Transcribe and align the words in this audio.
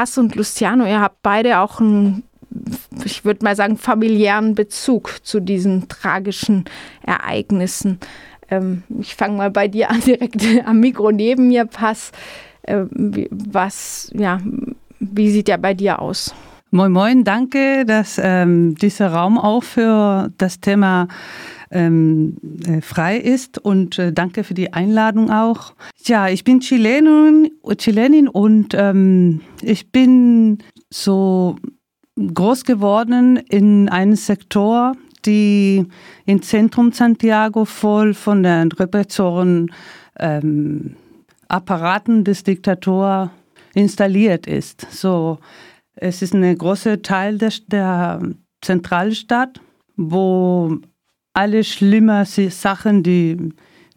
Paz 0.00 0.16
und 0.16 0.34
Luciano, 0.34 0.86
ihr 0.86 1.02
habt 1.02 1.20
beide 1.22 1.58
auch 1.58 1.78
einen, 1.78 2.22
ich 3.04 3.26
würde 3.26 3.44
mal 3.44 3.54
sagen, 3.54 3.76
familiären 3.76 4.54
Bezug 4.54 5.18
zu 5.24 5.40
diesen 5.40 5.88
tragischen 5.88 6.64
Ereignissen. 7.02 8.00
Ähm, 8.50 8.82
ich 8.98 9.14
fange 9.14 9.36
mal 9.36 9.50
bei 9.50 9.68
dir 9.68 9.90
an, 9.90 10.00
direkt 10.06 10.42
am 10.64 10.80
Mikro 10.80 11.10
neben 11.10 11.48
mir, 11.48 11.66
Paz. 11.66 12.12
Äh, 12.62 12.84
was, 13.30 14.10
ja, 14.14 14.40
wie 15.00 15.30
sieht 15.30 15.48
der 15.48 15.58
bei 15.58 15.74
dir 15.74 15.98
aus? 15.98 16.34
Moin, 16.72 16.92
moin, 16.92 17.24
danke, 17.24 17.84
dass 17.84 18.20
ähm, 18.22 18.76
dieser 18.76 19.12
Raum 19.12 19.38
auch 19.38 19.64
für 19.64 20.30
das 20.38 20.60
Thema 20.60 21.08
ähm, 21.72 22.36
äh, 22.64 22.80
frei 22.80 23.16
ist 23.16 23.58
und 23.58 23.98
äh, 23.98 24.12
danke 24.12 24.44
für 24.44 24.54
die 24.54 24.72
Einladung 24.72 25.32
auch. 25.32 25.74
Ja, 26.04 26.28
ich 26.28 26.44
bin 26.44 26.60
Chilenin, 26.60 27.50
Chilenin 27.76 28.28
und 28.28 28.72
ähm, 28.74 29.40
ich 29.62 29.90
bin 29.90 30.58
so 30.90 31.56
groß 32.16 32.62
geworden 32.62 33.36
in 33.36 33.88
einem 33.88 34.14
Sektor, 34.14 34.94
die 35.26 35.84
im 36.24 36.40
Zentrum 36.40 36.92
Santiago 36.92 37.64
voll 37.64 38.14
von 38.14 38.44
den 38.44 38.70
Repressoren 38.70 39.72
ähm, 40.20 40.94
Apparaten 41.48 42.22
des 42.22 42.44
Diktators 42.44 43.30
installiert 43.74 44.46
ist. 44.46 44.86
So, 44.92 45.38
es 45.96 46.22
ist 46.22 46.34
ein 46.34 46.56
großer 46.56 47.02
Teil 47.02 47.38
der, 47.38 47.52
der 47.68 48.20
Zentralstadt, 48.62 49.60
wo 49.96 50.78
alle 51.32 51.64
schlimmen 51.64 52.24
Sachen, 52.24 53.02
die, 53.02 53.36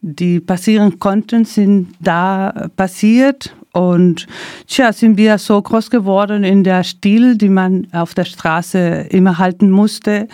die 0.01 0.39
passieren 0.39 0.99
konnten, 0.99 1.45
sind 1.45 1.93
da 1.99 2.69
passiert. 2.75 3.55
Und 3.73 4.27
tja, 4.67 4.93
sind 4.93 5.17
wir 5.17 5.37
so 5.39 5.59
groß 5.59 5.89
geworden 5.89 6.43
in 6.43 6.63
der 6.63 6.83
Stil, 6.83 7.37
die 7.37 7.49
man 7.49 7.87
auf 7.91 8.13
der 8.13 8.25
Straße 8.25 9.07
immer 9.09 9.39
halten 9.39 9.71
musste, 9.71 10.27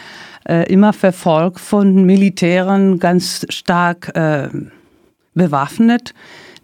äh, 0.47 0.71
immer 0.71 0.91
verfolgt 0.91 1.61
von 1.61 2.03
Militären, 2.03 2.99
ganz 2.99 3.45
stark 3.49 4.13
äh, 4.15 4.49
bewaffnet, 5.33 6.13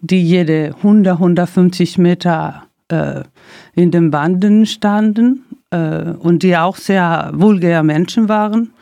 die 0.01 0.21
jede 0.21 0.75
100, 0.77 1.13
150 1.13 1.97
Meter 1.97 2.65
äh, 2.89 3.23
in 3.73 3.91
den 3.91 4.11
Banden 4.11 4.65
standen 4.65 5.45
äh, 5.71 6.11
und 6.11 6.43
die 6.43 6.57
auch 6.57 6.75
sehr 6.75 7.31
vulgäre 7.33 7.83
Menschen 7.83 8.29
waren. 8.29 8.73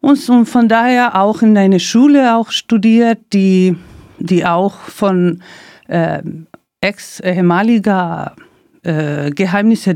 Und, 0.00 0.18
von 0.46 0.68
daher 0.68 1.20
auch 1.20 1.42
in 1.42 1.56
einer 1.58 1.80
Schule 1.80 2.36
auch 2.36 2.50
studiert, 2.50 3.18
die, 3.32 3.76
die 4.18 4.46
auch 4.46 4.74
von 4.74 5.42
äh, 5.88 6.22
ex-ehemaliger 6.80 8.36
äh, 8.84 9.30
geheimnischer 9.30 9.94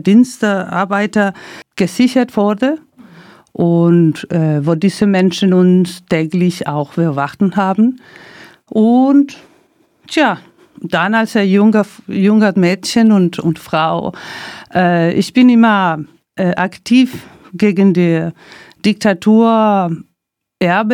gesichert 1.77 2.37
wurde 2.37 2.79
und 3.53 4.31
äh, 4.33 4.67
wo 4.67 4.75
diese 4.75 5.07
Menschen 5.07 5.53
uns 5.53 6.05
täglich 6.07 6.67
auch 6.67 6.95
bewachten 6.95 7.55
haben. 7.57 8.01
Und 8.69 9.37
tja, 10.09 10.39
dann 10.83 11.15
als 11.15 11.37
ein 11.37 11.49
junger, 11.49 11.87
junger 12.07 12.53
Mädchen 12.57 13.13
und, 13.13 13.39
und 13.39 13.59
Frau, 13.59 14.13
äh, 14.75 15.13
ich 15.15 15.33
bin 15.33 15.49
immer 15.49 15.99
äh, 16.37 16.55
aktiv 16.55 17.27
gegen 17.55 17.93
die 17.95 18.29
Diktaturerbe, 18.85 20.05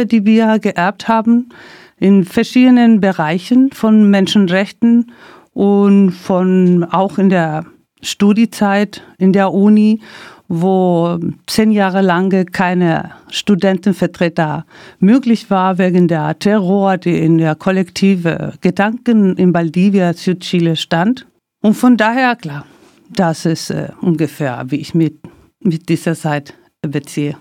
die 0.07 0.25
wir 0.25 0.59
geerbt 0.59 1.09
haben, 1.09 1.51
in 1.97 2.25
verschiedenen 2.25 3.01
Bereichen 3.01 3.71
von 3.73 4.09
Menschenrechten 4.11 5.13
und 5.53 6.13
von 6.13 6.85
auch 6.85 7.19
in 7.19 7.31
der 7.31 7.65
Studiezeit 8.03 9.03
in 9.19 9.33
der 9.33 9.53
Uni 9.53 10.01
wo 10.49 11.19
zehn 11.47 11.71
Jahre 11.71 12.01
lang 12.01 12.47
keine 12.53 13.13
Studentenvertreter 13.31 14.65
möglich 14.99 15.51
war 15.51 15.79
wegen 15.79 16.09
der 16.09 16.39
Terror, 16.39 16.97
die 16.97 17.19
in 17.19 17.39
der 17.39 17.55
kollektive 17.55 18.55
Gedanken 18.63 19.37
in 19.37 19.53
Valdivia, 19.53 20.15
Südchile 20.15 20.77
stand. 20.77 21.27
Und 21.63 21.75
von 21.75 21.97
daher 21.97 22.35
klar, 22.35 22.65
das 23.11 23.45
ist 23.45 23.71
äh, 23.71 23.91
ungefähr, 24.01 24.65
wie 24.69 24.77
ich 24.77 24.95
mit, 24.95 25.19
mit 25.61 25.89
dieser 25.89 26.15
Zeit 26.15 26.55
beziehe. 26.83 27.37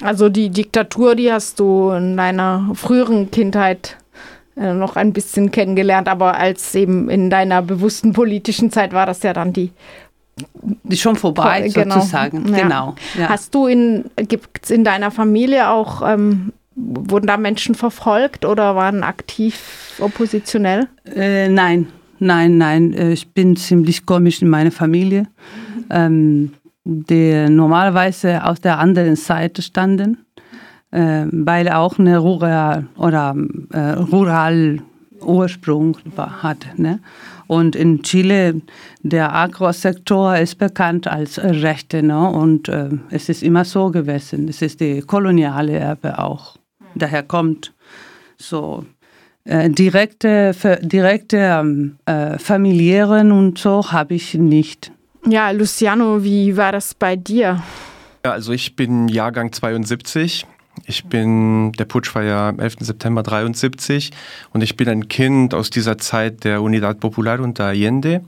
Also 0.00 0.28
die 0.28 0.50
Diktatur, 0.50 1.14
die 1.14 1.32
hast 1.32 1.58
du 1.60 1.90
in 1.90 2.16
deiner 2.16 2.70
früheren 2.74 3.30
Kindheit 3.30 3.96
äh, 4.56 4.72
noch 4.72 4.96
ein 4.96 5.12
bisschen 5.12 5.50
kennengelernt, 5.50 6.08
aber 6.08 6.36
als 6.36 6.74
eben 6.74 7.08
in 7.08 7.30
deiner 7.30 7.62
bewussten 7.62 8.12
politischen 8.12 8.70
Zeit 8.70 8.92
war 8.92 9.06
das 9.06 9.22
ja 9.22 9.32
dann 9.32 9.52
die 9.52 9.70
schon 10.92 11.16
vorbei, 11.16 11.68
genau. 11.72 11.96
sozusagen. 11.96 12.48
Ja. 12.48 12.62
Genau. 12.62 12.94
Ja. 13.18 13.28
Hast 13.28 13.54
du 13.54 13.66
in, 13.66 14.04
gibt 14.16 14.64
es 14.64 14.70
in 14.70 14.84
deiner 14.84 15.10
Familie 15.10 15.68
auch, 15.70 16.02
ähm, 16.06 16.52
wurden 16.74 17.26
da 17.26 17.36
Menschen 17.36 17.74
verfolgt 17.74 18.44
oder 18.44 18.76
waren 18.76 19.02
aktiv 19.02 19.96
oppositionell? 19.98 20.88
Äh, 21.14 21.48
nein, 21.48 21.88
nein, 22.18 22.58
nein. 22.58 22.92
Äh, 22.92 23.12
ich 23.12 23.28
bin 23.32 23.56
ziemlich 23.56 24.06
komisch 24.06 24.42
in 24.42 24.48
meiner 24.48 24.70
Familie, 24.70 25.26
ähm, 25.90 26.52
die 26.84 27.48
normalerweise 27.48 28.44
aus 28.44 28.60
der 28.60 28.78
anderen 28.78 29.16
Seite 29.16 29.62
standen, 29.62 30.18
äh, 30.90 31.24
weil 31.30 31.68
auch 31.68 31.98
eine 31.98 32.18
Rural 32.18 32.86
oder 32.96 33.34
äh, 33.72 33.78
Rural 33.78 34.78
Ursprung 35.20 35.96
hat. 36.16 36.66
Ne? 36.76 37.00
Und 37.48 37.74
in 37.74 38.02
Chile, 38.02 38.60
der 39.00 39.34
Agrosektor 39.34 40.36
ist 40.36 40.58
bekannt 40.58 41.08
als 41.08 41.38
Rechte. 41.38 42.02
Ne? 42.02 42.30
Und 42.30 42.68
äh, 42.68 42.90
es 43.10 43.28
ist 43.28 43.42
immer 43.42 43.64
so 43.64 43.90
gewesen. 43.90 44.48
Es 44.48 44.62
ist 44.62 44.80
die 44.80 45.00
koloniale 45.00 45.72
Erbe 45.72 46.18
auch. 46.18 46.56
Daher 46.94 47.22
kommt 47.24 47.74
so 48.36 48.84
äh, 49.44 49.70
direkte, 49.70 50.54
direkte 50.82 51.36
ähm, 51.38 51.96
äh, 52.04 52.38
familiären 52.38 53.32
und 53.32 53.58
so 53.58 53.90
habe 53.90 54.14
ich 54.14 54.34
nicht. 54.34 54.92
Ja, 55.26 55.50
Luciano, 55.50 56.22
wie 56.22 56.56
war 56.56 56.72
das 56.72 56.94
bei 56.94 57.16
dir? 57.16 57.62
Ja, 58.24 58.32
also 58.32 58.52
ich 58.52 58.76
bin 58.76 59.08
Jahrgang 59.08 59.52
72 59.52 60.46
ich 60.88 61.04
bin, 61.04 61.72
der 61.72 61.84
Putsch 61.84 62.14
war 62.14 62.22
ja 62.22 62.48
am 62.48 62.60
11. 62.60 62.76
September 62.80 63.22
73 63.22 64.10
und 64.52 64.62
ich 64.62 64.76
bin 64.76 64.88
ein 64.88 65.08
Kind 65.08 65.52
aus 65.52 65.68
dieser 65.68 65.98
Zeit 65.98 66.44
der 66.44 66.62
Unidad 66.62 66.98
Popular 66.98 67.40
unter 67.40 67.66
Allende. 67.66 68.22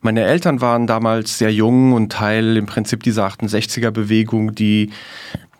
Meine 0.00 0.24
Eltern 0.24 0.60
waren 0.62 0.86
damals 0.86 1.36
sehr 1.36 1.52
jung 1.52 1.92
und 1.92 2.10
Teil 2.10 2.56
im 2.56 2.66
Prinzip 2.66 3.02
dieser 3.02 3.26
68er 3.26 3.90
Bewegung, 3.90 4.54
die 4.54 4.90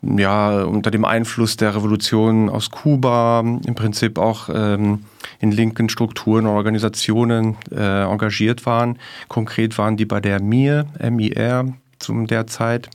ja 0.00 0.62
unter 0.62 0.91
dem 0.91 1.04
Einfluss 1.04 1.56
der 1.56 1.75
Revolution 1.75 2.48
aus 2.48 2.70
Kuba 2.70 3.41
im 3.41 3.75
Prinzip 3.75 4.19
auch 4.19 4.48
ähm, 4.53 5.04
in 5.41 5.50
linken 5.50 5.91
Strukturen 5.91 6.47
und 6.47 6.53
Organisationen 6.53 7.56
äh, 7.70 8.04
engagiert 8.04 8.65
waren. 8.65 8.98
Konkret 9.28 9.76
waren 9.76 9.97
die 9.98 10.06
bei 10.06 10.20
der 10.20 10.41
MIR, 10.41 10.86
MIR 11.10 11.75
zum 11.98 12.26
der 12.26 12.47
Zeit. 12.47 12.88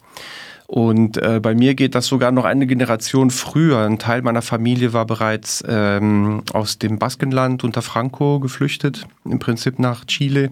Und 0.73 1.17
äh, 1.17 1.39
bei 1.39 1.53
mir 1.53 1.75
geht 1.75 1.93
das 1.93 2.07
sogar 2.07 2.31
noch 2.31 2.45
eine 2.45 2.65
Generation 2.65 3.29
früher. 3.29 3.85
Ein 3.85 3.99
Teil 3.99 4.23
meiner 4.23 4.41
Familie 4.41 4.91
war 4.91 5.05
bereits 5.05 5.63
ähm, 5.67 6.41
aus 6.51 6.79
dem 6.79 6.97
Baskenland 6.97 7.63
unter 7.63 7.83
Franco 7.83 8.39
geflüchtet, 8.39 9.05
im 9.23 9.37
Prinzip 9.37 9.77
nach 9.77 10.03
Chile. 10.05 10.49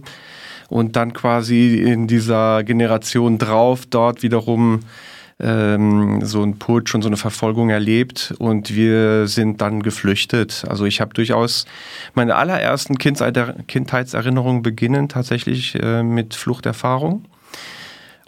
Und 0.70 0.96
dann 0.96 1.14
quasi 1.14 1.78
in 1.78 2.06
dieser 2.06 2.64
Generation 2.64 3.40
drauf 3.40 3.88
dort 3.90 4.22
wiederum 4.22 4.82
ähm, 5.40 6.24
so 6.24 6.44
ein 6.44 6.60
Putsch 6.60 6.94
und 6.94 7.02
so 7.02 7.10
eine 7.10 7.18
Verfolgung 7.18 7.72
erlebt 7.72 8.36
und 8.38 8.76
wir 8.76 9.26
sind 9.26 9.60
dann 9.60 9.82
geflüchtet. 9.82 10.66
Also 10.70 10.86
ich 10.86 11.02
habe 11.02 11.16
durchaus 11.16 11.66
meine 12.14 12.36
allerersten 12.36 13.00
Kindheitserinnerungen 13.00 14.62
beginnen 14.62 15.10
tatsächlich 15.10 15.82
äh, 15.82 16.04
mit 16.04 16.36
Fluchterfahrung. 16.36 17.26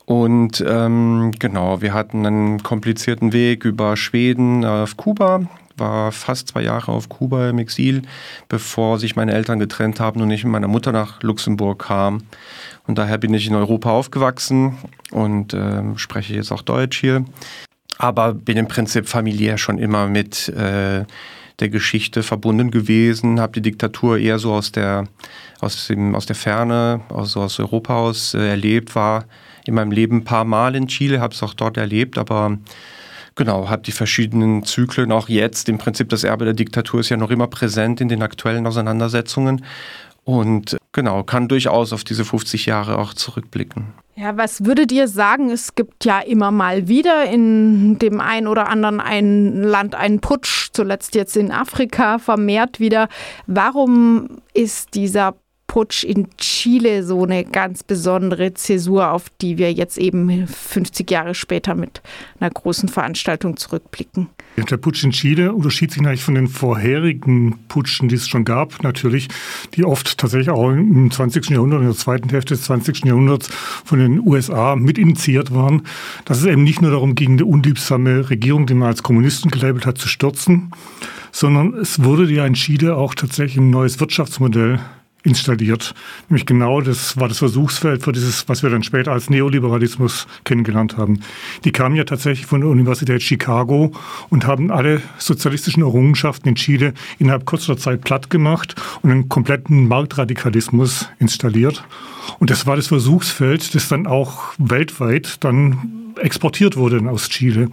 Und 0.06 0.64
ähm, 0.68 1.32
genau, 1.40 1.82
wir 1.82 1.94
hatten 1.94 2.26
einen 2.26 2.62
komplizierten 2.62 3.32
Weg 3.32 3.64
über 3.64 3.96
Schweden 3.96 4.66
auf 4.66 4.98
Kuba, 4.98 5.48
war 5.78 6.12
fast 6.12 6.50
zwei 6.50 6.62
Jahre 6.62 6.92
auf 6.92 7.10
Kuba 7.10 7.50
im 7.50 7.58
Exil, 7.58 8.02
bevor 8.50 9.00
sich 9.00 9.16
meine 9.16 9.34
Eltern 9.34 9.60
getrennt 9.60 10.00
haben 10.00 10.22
und 10.22 10.30
ich 10.32 10.44
mit 10.44 10.52
meiner 10.52 10.68
Mutter 10.68 10.92
nach 10.92 11.24
Luxemburg 11.24 11.84
kam. 11.86 12.24
Und 12.86 12.98
daher 12.98 13.18
bin 13.18 13.34
ich 13.34 13.48
in 13.48 13.56
Europa 13.56 13.92
aufgewachsen 13.92 14.78
und 15.12 15.54
äh, 15.54 15.82
spreche 15.96 16.36
jetzt 16.36 16.52
auch 16.52 16.62
Deutsch 16.62 17.00
hier. 17.00 17.24
Aber 17.98 18.34
bin 18.34 18.58
im 18.58 18.68
Prinzip 18.68 19.08
familiär 19.08 19.58
schon 19.58 19.78
immer 19.78 20.08
mit 20.08 20.50
äh, 20.50 21.06
der 21.60 21.70
Geschichte 21.70 22.24
verbunden 22.24 22.72
gewesen, 22.72 23.40
habe 23.40 23.54
die 23.54 23.62
Diktatur 23.62 24.18
eher 24.18 24.40
so 24.40 24.54
aus 24.54 24.72
der, 24.72 25.06
aus, 25.62 25.88
dem, 25.88 26.16
aus 26.16 26.26
der 26.26 26.36
Ferne, 26.36 27.02
also 27.10 27.42
aus 27.42 27.60
Europa 27.60 27.96
aus 27.96 28.34
äh, 28.34 28.50
erlebt, 28.50 28.96
war 28.96 29.26
in 29.66 29.74
meinem 29.74 29.92
Leben 29.92 30.18
ein 30.18 30.24
paar 30.24 30.46
Mal 30.46 30.76
in 30.76 30.88
Chile, 30.88 31.20
habe 31.20 31.34
es 31.34 31.44
auch 31.44 31.54
dort 31.54 31.78
erlebt, 31.78 32.18
aber 32.18 32.58
genau, 33.36 33.70
habe 33.70 33.82
die 33.84 33.92
verschiedenen 33.92 34.64
Zyklen 34.64 35.12
auch 35.12 35.30
jetzt. 35.30 35.70
Im 35.70 35.78
Prinzip 35.78 36.10
das 36.10 36.24
Erbe 36.24 36.46
der 36.46 36.54
Diktatur 36.54 37.00
ist 37.00 37.10
ja 37.10 37.18
noch 37.18 37.32
immer 37.32 37.48
präsent 37.48 38.02
in 38.02 38.08
den 38.08 38.22
aktuellen 38.22 38.68
Auseinandersetzungen 38.68 39.64
und 40.26 40.78
genau, 40.94 41.24
kann 41.24 41.48
durchaus 41.48 41.92
auf 41.92 42.04
diese 42.04 42.24
50 42.24 42.66
Jahre 42.66 42.98
auch 42.98 43.14
zurückblicken. 43.14 43.94
Ja, 44.16 44.38
was 44.38 44.64
würdet 44.64 44.92
ihr 44.92 45.08
sagen? 45.08 45.50
Es 45.50 45.74
gibt 45.74 46.06
ja 46.06 46.20
immer 46.20 46.52
mal 46.52 46.88
wieder 46.88 47.26
in 47.26 47.98
dem 47.98 48.22
einen 48.22 48.48
oder 48.48 48.70
anderen 48.70 49.00
ein 49.00 49.64
Land 49.64 49.96
einen 49.96 50.20
Putsch, 50.20 50.70
zuletzt 50.72 51.16
jetzt 51.16 51.36
in 51.36 51.52
Afrika 51.52 52.20
vermehrt 52.20 52.80
wieder. 52.80 53.10
Warum 53.48 54.42
ist 54.54 54.94
dieser 54.94 55.34
Putsch 55.74 56.04
in 56.04 56.28
Chile 56.38 57.04
so 57.04 57.24
eine 57.24 57.44
ganz 57.44 57.82
besondere 57.82 58.54
Zäsur, 58.54 59.10
auf 59.10 59.32
die 59.42 59.58
wir 59.58 59.74
jetzt 59.74 59.98
eben 59.98 60.46
50 60.46 61.10
Jahre 61.10 61.34
später 61.34 61.74
mit 61.74 62.04
einer 62.40 62.52
großen 62.52 62.90
Veranstaltung 62.90 63.58
zurückblicken. 63.58 64.30
Der 64.70 64.78
Putsch 64.78 65.04
in 65.04 65.10
Chile 65.10 65.52
unterschied 65.52 65.92
sich 65.92 66.04
natürlich 66.04 66.24
von 66.24 66.36
den 66.36 66.48
vorherigen 66.48 67.58
Putschen, 67.70 68.08
die 68.08 68.14
es 68.14 68.28
schon 68.28 68.46
gab, 68.46 68.84
natürlich, 68.84 69.30
die 69.74 69.84
oft 69.84 70.16
tatsächlich 70.20 70.52
auch 70.52 70.70
im 70.70 71.10
20. 71.10 71.50
Jahrhundert, 71.50 71.80
in 71.80 71.88
der 71.88 71.96
zweiten 71.96 72.30
Hälfte 72.30 72.54
des 72.54 72.66
20. 72.66 73.06
Jahrhunderts 73.06 73.50
von 73.84 73.98
den 73.98 74.20
USA 74.20 74.76
mitinitiiert 74.76 75.56
waren, 75.56 75.88
dass 76.26 76.38
es 76.38 76.46
eben 76.46 76.64
nicht 76.64 76.84
nur 76.84 76.92
darum 76.92 77.16
ging, 77.16 77.32
eine 77.32 77.46
unliebsame 77.46 78.30
Regierung, 78.30 78.68
die 78.68 78.76
man 78.76 78.90
als 78.90 79.02
Kommunisten 79.02 79.50
gelabelt 79.50 79.88
hat, 79.88 79.98
zu 79.98 80.08
stürzen, 80.08 80.70
sondern 81.32 81.74
es 81.74 82.04
wurde 82.04 82.32
ja 82.32 82.46
in 82.46 82.54
Chile 82.54 82.96
auch 82.96 83.16
tatsächlich 83.16 83.58
ein 83.58 83.72
neues 83.72 84.00
Wirtschaftsmodell 84.00 84.80
installiert. 85.24 85.94
Nämlich 86.30 86.46
genau 86.46 86.82
das 86.82 87.18
war 87.18 87.28
das 87.28 87.40
Versuchsfeld 87.40 88.04
für 88.04 88.12
dieses, 88.12 88.48
was 88.50 88.62
wir 88.62 88.70
dann 88.70 88.84
später 88.84 89.12
als 89.12 89.30
Neoliberalismus 89.30 90.28
kennengelernt 90.44 90.98
haben. 90.98 91.22
Die 91.64 91.72
kamen 91.72 91.96
ja 91.96 92.04
tatsächlich 92.04 92.46
von 92.46 92.62
der 92.62 92.70
Universität 92.70 93.24
Chicago 93.24 93.92
und 94.30 94.46
haben 94.46 94.72
alle 94.72 95.02
sozialistischen 95.18 95.84
Errungenschaften 95.84 96.50
in 96.50 96.56
Chile 96.56 96.94
innerhalb 97.20 97.46
kurzer 97.46 97.78
Zeit 97.78 98.02
platt 98.02 98.30
gemacht 98.30 98.76
und 99.02 99.12
einen 99.12 99.30
kompletten 99.30 99.88
Marktradikalismus 99.88 101.10
installiert. 101.20 101.84
Und 102.40 102.50
das 102.50 102.68
war 102.68 102.76
das 102.76 102.88
Versuchsfeld, 102.88 103.74
das 103.76 103.88
dann 103.88 104.08
auch 104.08 104.54
weltweit 104.58 105.44
dann 105.44 106.14
exportiert 106.20 106.76
wurde 106.78 107.10
aus 107.10 107.30
Chile. 107.30 107.70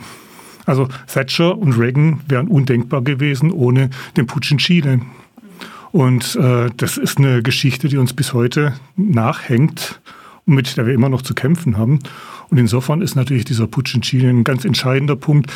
Also 0.66 0.88
Thatcher 1.12 1.56
und 1.56 1.72
Reagan 1.72 2.20
wären 2.28 2.48
undenkbar 2.48 3.02
gewesen 3.02 3.50
ohne 3.50 3.90
den 4.16 4.26
Putsch 4.26 4.52
in 4.52 4.58
Chile. 4.58 5.00
Und 5.92 6.36
äh, 6.36 6.70
das 6.76 6.96
ist 6.96 7.18
eine 7.18 7.42
Geschichte, 7.42 7.88
die 7.88 7.96
uns 7.96 8.12
bis 8.12 8.32
heute 8.32 8.74
nachhängt 8.96 10.00
und 10.46 10.54
mit 10.54 10.76
der 10.76 10.86
wir 10.86 10.94
immer 10.94 11.08
noch 11.08 11.22
zu 11.22 11.34
kämpfen 11.34 11.76
haben. 11.76 11.98
Und 12.48 12.58
insofern 12.58 13.02
ist 13.02 13.16
natürlich 13.16 13.44
dieser 13.44 13.66
Putsch 13.66 13.94
in 13.94 14.02
Chile 14.02 14.28
ein 14.28 14.44
ganz 14.44 14.64
entscheidender 14.64 15.16
Punkt, 15.16 15.52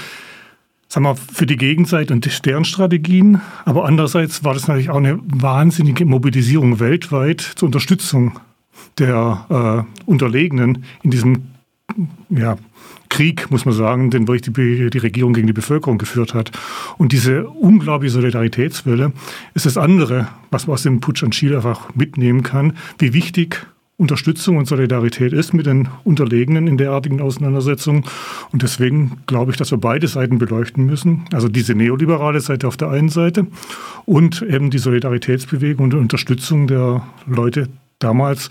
sagen 0.88 1.06
wir, 1.06 1.16
für 1.16 1.46
die 1.46 1.56
Gegenseite 1.56 2.12
und 2.12 2.46
deren 2.46 2.64
Strategien. 2.64 3.40
Aber 3.64 3.84
andererseits 3.84 4.44
war 4.44 4.54
das 4.54 4.68
natürlich 4.68 4.90
auch 4.90 4.96
eine 4.96 5.18
wahnsinnige 5.22 6.04
Mobilisierung 6.04 6.80
weltweit 6.80 7.40
zur 7.40 7.66
Unterstützung 7.66 8.38
der 8.98 9.86
äh, 10.06 10.08
Unterlegenen 10.08 10.84
in 11.02 11.10
diesem 11.10 11.53
ja, 12.30 12.56
Krieg, 13.08 13.50
muss 13.50 13.64
man 13.64 13.74
sagen, 13.74 14.10
den 14.10 14.26
wirklich 14.26 14.42
die, 14.42 14.90
die 14.90 14.98
Regierung 14.98 15.34
gegen 15.34 15.46
die 15.46 15.52
Bevölkerung 15.52 15.98
geführt 15.98 16.34
hat. 16.34 16.50
Und 16.98 17.12
diese 17.12 17.48
unglaubliche 17.48 18.14
Solidaritätswelle 18.14 19.12
ist 19.54 19.66
das 19.66 19.76
andere, 19.76 20.28
was 20.50 20.66
man 20.66 20.74
aus 20.74 20.82
dem 20.82 21.00
Putsch 21.00 21.22
an 21.22 21.30
Chile 21.30 21.56
einfach 21.56 21.94
mitnehmen 21.94 22.42
kann, 22.42 22.74
wie 22.98 23.12
wichtig 23.12 23.66
Unterstützung 23.96 24.56
und 24.56 24.66
Solidarität 24.66 25.32
ist 25.32 25.54
mit 25.54 25.66
den 25.66 25.88
Unterlegenen 26.02 26.66
in 26.66 26.76
derartigen 26.76 27.20
Auseinandersetzungen. 27.20 28.04
Und 28.50 28.62
deswegen 28.62 29.18
glaube 29.26 29.52
ich, 29.52 29.56
dass 29.56 29.70
wir 29.70 29.78
beide 29.78 30.08
Seiten 30.08 30.38
beleuchten 30.38 30.84
müssen. 30.84 31.26
Also 31.32 31.48
diese 31.48 31.76
neoliberale 31.76 32.40
Seite 32.40 32.66
auf 32.66 32.76
der 32.76 32.90
einen 32.90 33.08
Seite 33.08 33.46
und 34.04 34.42
eben 34.42 34.70
die 34.70 34.78
Solidaritätsbewegung 34.78 35.84
und 35.84 35.92
die 35.92 35.98
Unterstützung 35.98 36.66
der 36.66 37.06
Leute 37.26 37.68
damals 38.00 38.48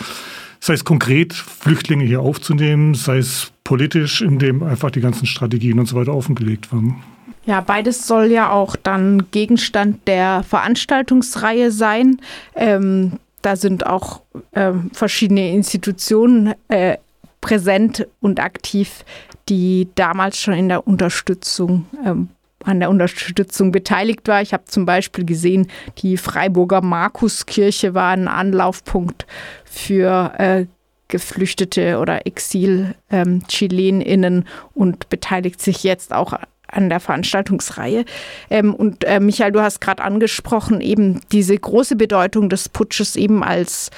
sei 0.63 0.75
es 0.75 0.85
konkret, 0.85 1.33
Flüchtlinge 1.33 2.05
hier 2.05 2.21
aufzunehmen, 2.21 2.93
sei 2.93 3.17
es 3.17 3.51
politisch, 3.65 4.21
indem 4.21 4.63
einfach 4.63 4.91
die 4.91 5.01
ganzen 5.01 5.25
Strategien 5.25 5.77
und 5.77 5.87
so 5.87 5.97
weiter 5.97 6.15
offengelegt 6.15 6.71
waren. 6.71 7.03
Ja, 7.45 7.59
beides 7.59 8.07
soll 8.07 8.27
ja 8.27 8.49
auch 8.49 8.77
dann 8.77 9.29
Gegenstand 9.31 10.07
der 10.07 10.41
Veranstaltungsreihe 10.43 11.69
sein. 11.69 12.21
Ähm, 12.55 13.19
da 13.41 13.57
sind 13.57 13.85
auch 13.85 14.21
ähm, 14.53 14.89
verschiedene 14.93 15.51
Institutionen 15.51 16.53
äh, 16.69 16.95
präsent 17.41 18.07
und 18.21 18.39
aktiv, 18.39 19.03
die 19.49 19.89
damals 19.95 20.39
schon 20.39 20.53
in 20.53 20.69
der 20.69 20.87
Unterstützung 20.87 21.87
ähm, 22.05 22.29
an 22.65 22.79
der 22.79 22.89
Unterstützung 22.89 23.71
beteiligt 23.71 24.27
war. 24.27 24.41
Ich 24.41 24.53
habe 24.53 24.65
zum 24.65 24.85
Beispiel 24.85 25.25
gesehen, 25.25 25.67
die 25.99 26.17
Freiburger 26.17 26.81
Markuskirche 26.81 27.93
war 27.93 28.11
ein 28.11 28.27
Anlaufpunkt 28.27 29.25
für 29.65 30.33
äh, 30.37 30.65
Geflüchtete 31.07 31.99
oder 31.99 32.25
Exil-ChilenInnen 32.25 34.35
ähm, 34.35 34.43
und 34.73 35.09
beteiligt 35.09 35.61
sich 35.61 35.83
jetzt 35.83 36.13
auch 36.13 36.33
an 36.67 36.89
der 36.89 36.99
Veranstaltungsreihe. 36.99 38.05
Ähm, 38.49 38.73
und 38.73 39.03
äh, 39.03 39.19
Michael, 39.19 39.51
du 39.51 39.61
hast 39.61 39.79
gerade 39.79 40.03
angesprochen, 40.03 40.81
eben 40.81 41.21
diese 41.31 41.55
große 41.57 41.95
Bedeutung 41.95 42.49
des 42.49 42.69
Putsches 42.69 43.15
eben 43.15 43.43
als 43.43 43.91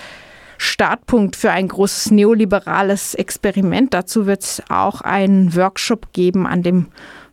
Startpunkt 0.57 1.35
für 1.35 1.51
ein 1.51 1.67
großes 1.67 2.11
neoliberales 2.11 3.13
Experiment. 3.15 3.93
Dazu 3.93 4.25
wird 4.25 4.43
es 4.43 4.63
auch 4.69 5.01
einen 5.01 5.55
Workshop 5.55 6.13
geben 6.13 6.47
an 6.47 6.63
dem 6.63 6.87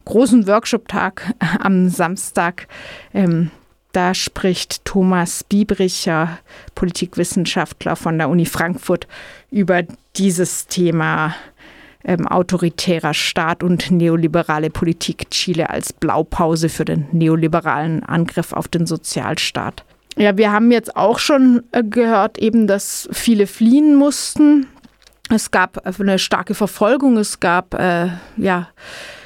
großen 0.05 0.47
Workshop-Tag 0.47 1.35
am 1.61 1.89
Samstag. 1.89 2.69
Ähm, 3.15 3.51
da 3.93 4.15
spricht 4.15 4.85
Thomas 4.85 5.45
Biebricher, 5.45 6.39
Politikwissenschaftler 6.75 7.95
von 7.95 8.17
der 8.17 8.31
Uni 8.31 8.47
Frankfurt, 8.47 9.07
über 9.51 9.83
dieses 10.17 10.67
Thema 10.67 11.35
ähm, 12.05 12.27
autoritärer 12.27 13.15
Staat 13.15 13.63
und 13.63 13.91
neoliberale 13.91 14.71
Politik 14.71 15.31
Chile 15.31 15.71
als 15.71 15.93
Blaupause 15.93 16.69
für 16.69 16.85
den 16.85 17.07
neoliberalen 17.13 18.03
Angriff 18.03 18.53
auf 18.53 18.67
den 18.67 18.87
Sozialstaat. 18.87 19.85
Ja, 20.17 20.37
wir 20.37 20.53
haben 20.53 20.71
jetzt 20.73 20.97
auch 20.97 21.19
schon 21.19 21.63
äh, 21.73 21.83
gehört, 21.85 22.39
eben, 22.39 22.67
dass 22.67 23.09
viele 23.13 23.47
fliehen 23.47 23.95
mussten. 23.95 24.67
Es 25.31 25.51
gab 25.51 25.87
eine 26.01 26.19
starke 26.19 26.55
Verfolgung, 26.55 27.17
es 27.17 27.41
gab 27.41 27.75
äh, 27.75 28.09
ja 28.37 28.61
äh, 28.61 29.22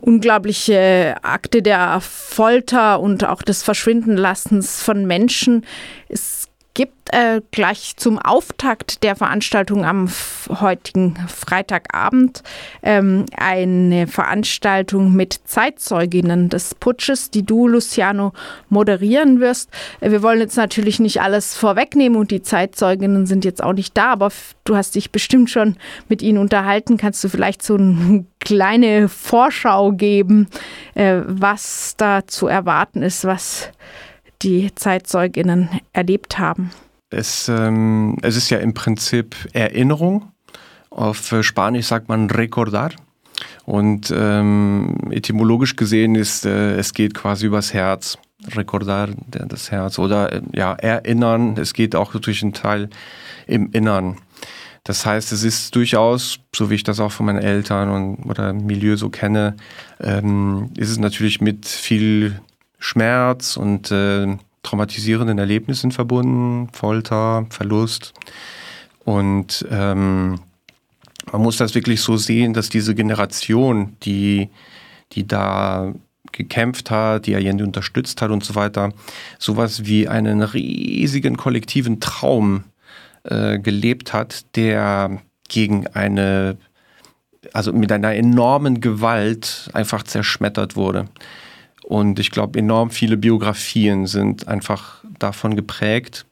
unglaubliche 0.00 1.16
Akte 1.22 1.62
der 1.62 2.00
Folter 2.00 3.00
und 3.00 3.24
auch 3.24 3.42
des 3.42 3.62
Verschwindenlassens 3.62 4.82
von 4.82 5.06
Menschen. 5.06 5.64
Es 6.08 6.41
gibt 6.74 7.12
äh, 7.12 7.42
gleich 7.50 7.94
zum 7.96 8.18
Auftakt 8.18 9.02
der 9.02 9.14
Veranstaltung 9.14 9.84
am 9.84 10.08
heutigen 10.48 11.16
Freitagabend 11.28 12.42
ähm, 12.82 13.26
eine 13.36 14.06
Veranstaltung 14.06 15.12
mit 15.12 15.40
Zeitzeuginnen 15.44 16.48
des 16.48 16.74
Putsches, 16.74 17.30
die 17.30 17.44
du, 17.44 17.68
Luciano, 17.68 18.32
moderieren 18.70 19.40
wirst. 19.40 19.70
Äh, 20.00 20.10
wir 20.12 20.22
wollen 20.22 20.40
jetzt 20.40 20.56
natürlich 20.56 21.00
nicht 21.00 21.20
alles 21.20 21.54
vorwegnehmen 21.54 22.18
und 22.18 22.30
die 22.30 22.42
Zeitzeuginnen 22.42 23.26
sind 23.26 23.44
jetzt 23.44 23.62
auch 23.62 23.74
nicht 23.74 23.96
da, 23.96 24.12
aber 24.12 24.30
du 24.64 24.74
hast 24.74 24.94
dich 24.94 25.12
bestimmt 25.12 25.50
schon 25.50 25.76
mit 26.08 26.22
ihnen 26.22 26.38
unterhalten. 26.38 26.96
Kannst 26.96 27.22
du 27.22 27.28
vielleicht 27.28 27.62
so 27.62 27.74
eine 27.74 28.24
kleine 28.40 29.08
Vorschau 29.08 29.92
geben, 29.92 30.48
äh, 30.94 31.20
was 31.26 31.94
da 31.98 32.26
zu 32.26 32.46
erwarten 32.46 33.02
ist, 33.02 33.24
was 33.24 33.70
die 34.42 34.74
Zeitzeuginnen 34.74 35.68
erlebt 35.92 36.38
haben? 36.38 36.70
Es, 37.10 37.48
ähm, 37.48 38.16
es 38.22 38.36
ist 38.36 38.50
ja 38.50 38.58
im 38.58 38.74
Prinzip 38.74 39.36
Erinnerung. 39.52 40.32
Auf 40.90 41.34
Spanisch 41.42 41.86
sagt 41.86 42.08
man 42.08 42.30
recordar. 42.30 42.90
Und 43.64 44.12
ähm, 44.16 44.96
etymologisch 45.10 45.76
gesehen 45.76 46.14
ist, 46.14 46.46
äh, 46.46 46.74
es 46.76 46.94
geht 46.94 47.14
quasi 47.14 47.46
übers 47.46 47.72
Herz. 47.72 48.18
Recordar, 48.56 49.10
das 49.28 49.70
Herz. 49.70 49.98
Oder 49.98 50.32
äh, 50.32 50.42
ja, 50.52 50.72
erinnern. 50.72 51.56
Es 51.58 51.74
geht 51.74 51.94
auch 51.94 52.14
durch 52.14 52.42
einen 52.42 52.52
Teil 52.52 52.90
im 53.46 53.70
Innern. 53.72 54.16
Das 54.84 55.06
heißt, 55.06 55.30
es 55.30 55.44
ist 55.44 55.76
durchaus, 55.76 56.40
so 56.54 56.68
wie 56.68 56.74
ich 56.74 56.82
das 56.82 56.98
auch 56.98 57.12
von 57.12 57.26
meinen 57.26 57.38
Eltern 57.38 57.88
und 57.88 58.28
oder 58.28 58.52
Milieu 58.52 58.96
so 58.96 59.10
kenne, 59.10 59.54
ähm, 60.00 60.70
ist 60.76 60.90
es 60.90 60.98
natürlich 60.98 61.40
mit 61.40 61.66
viel 61.66 62.40
Schmerz 62.82 63.56
und 63.56 63.92
äh, 63.92 64.36
traumatisierenden 64.64 65.38
Erlebnissen 65.38 65.92
verbunden, 65.92 66.68
Folter, 66.72 67.46
Verlust. 67.50 68.12
Und 69.04 69.64
ähm, 69.70 70.40
man 71.30 71.42
muss 71.42 71.56
das 71.56 71.76
wirklich 71.76 72.00
so 72.00 72.16
sehen, 72.16 72.54
dass 72.54 72.68
diese 72.68 72.96
Generation, 72.96 73.96
die, 74.02 74.50
die 75.12 75.26
da 75.26 75.92
gekämpft 76.32 76.90
hat, 76.90 77.26
die 77.26 77.36
Allende 77.36 77.62
unterstützt 77.64 78.20
hat 78.20 78.30
und 78.30 78.44
so 78.44 78.56
weiter, 78.56 78.92
sowas 79.38 79.84
wie 79.84 80.08
einen 80.08 80.42
riesigen 80.42 81.36
kollektiven 81.36 82.00
Traum 82.00 82.64
äh, 83.22 83.60
gelebt 83.60 84.12
hat, 84.12 84.56
der 84.56 85.20
gegen 85.48 85.86
eine, 85.88 86.56
also 87.52 87.72
mit 87.72 87.92
einer 87.92 88.14
enormen 88.14 88.80
Gewalt 88.80 89.70
einfach 89.72 90.02
zerschmettert 90.02 90.74
wurde. 90.74 91.06
Und 91.92 92.18
ich 92.18 92.30
glaube, 92.30 92.58
enorm 92.58 92.88
viele 92.88 93.18
Biografien 93.18 94.06
sind 94.06 94.48
einfach 94.48 95.04
davon 95.18 95.56
geprägt. 95.56 96.24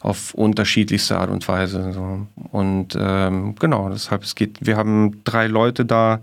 auf 0.00 0.32
unterschiedlichste 0.34 1.18
Art 1.18 1.28
und 1.30 1.46
Weise. 1.46 2.26
Und 2.52 2.96
ähm, 2.98 3.54
genau, 3.58 3.90
deshalb 3.90 4.22
es 4.22 4.34
geht, 4.34 4.58
wir 4.60 4.78
haben 4.78 5.22
drei 5.24 5.46
Leute 5.46 5.84
da, 5.84 6.20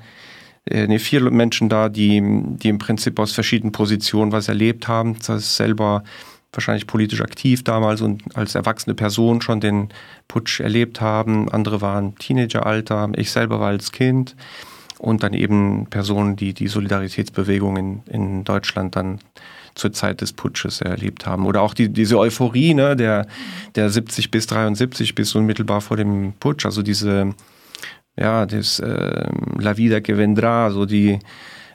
äh, 0.66 0.88
nee, 0.88 0.98
vier 0.98 1.30
Menschen 1.30 1.70
da, 1.70 1.90
die, 1.90 2.22
die 2.58 2.70
im 2.70 2.80
Prinzip 2.80 3.20
aus 3.20 3.34
verschiedenen 3.34 3.72
Positionen 3.72 4.32
was 4.32 4.48
erlebt 4.48 4.88
haben. 4.88 5.16
Das 5.20 5.30
heißt, 5.30 5.56
selber 5.58 6.04
wahrscheinlich 6.52 6.88
politisch 6.88 7.22
aktiv 7.22 7.64
damals 7.64 8.02
und 8.02 8.36
als 8.36 8.56
erwachsene 8.56 8.96
Person 8.96 9.42
schon 9.42 9.60
den 9.60 9.90
Putsch 10.28 10.60
erlebt 10.60 11.02
haben. 11.02 11.50
Andere 11.50 11.82
waren 11.82 12.16
Teenageralter, 12.16 13.10
ich 13.16 13.30
selber 13.30 13.60
war 13.60 13.70
als 13.70 13.92
Kind 13.92 14.36
und 15.02 15.24
dann 15.24 15.34
eben 15.34 15.88
Personen, 15.90 16.36
die 16.36 16.54
die 16.54 16.68
Solidaritätsbewegung 16.68 17.78
in, 17.78 18.04
in 18.06 18.44
Deutschland 18.44 18.96
dann 18.96 19.20
zur 19.74 19.94
Zeit 19.94 20.22
des 20.22 20.32
Putsches 20.34 20.82
erlebt 20.82 21.26
haben. 21.26 21.48
Oder 21.48 21.64
auch 21.64 21.74
die, 21.74 21.90
diese 21.90 22.20
Euphorie 22.20 22.76
ne, 22.76 22.96
der, 22.96 23.26
der 23.74 23.90
70 23.90 24.30
bis 24.30 24.46
73 24.46 25.16
bis 25.16 25.34
unmittelbar 25.34 25.82
vor 25.82 25.98
dem 25.98 26.34
Putsch, 26.40 26.66
also 26.66 26.84
diese, 26.84 27.34
ja, 28.16 28.46
das 28.46 28.80
äh, 28.80 29.28
La 29.58 29.76
Vida 29.76 30.02
que 30.02 30.16
vendrá, 30.18 30.70
so 30.72 30.86
die, 30.86 31.18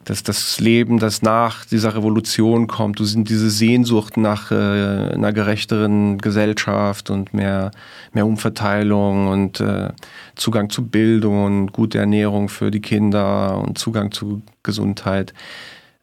das, 0.07 0.23
das 0.23 0.61
Leben, 0.61 0.99
das 0.99 1.23
nach 1.23 1.65
dieser 1.65 1.97
Revolution 1.97 2.69
kommt. 2.69 3.01
Du 3.01 3.05
sind 3.05 3.29
diese 3.29 3.51
Sehnsucht 3.51 4.17
nach 4.17 4.53
äh, 4.53 4.55
einer 4.55 5.33
gerechteren 5.33 6.19
Gesellschaft 6.19 7.11
und 7.11 7.35
mehr, 7.35 7.73
mehr 8.13 8.25
Umverteilung 8.25 9.27
und 9.27 9.61
äh, 9.61 9.89
Zugang 10.37 10.71
zu 10.71 10.87
Bildung 10.87 11.45
und 11.45 11.73
gute 11.73 11.99
Ernährung 11.99 12.49
für 12.49 12.71
die 12.71 12.81
Kinder 12.81 13.59
und 13.59 13.79
Zugang 13.79 14.13
zu 14.13 14.43
Gesundheit. 14.63 15.35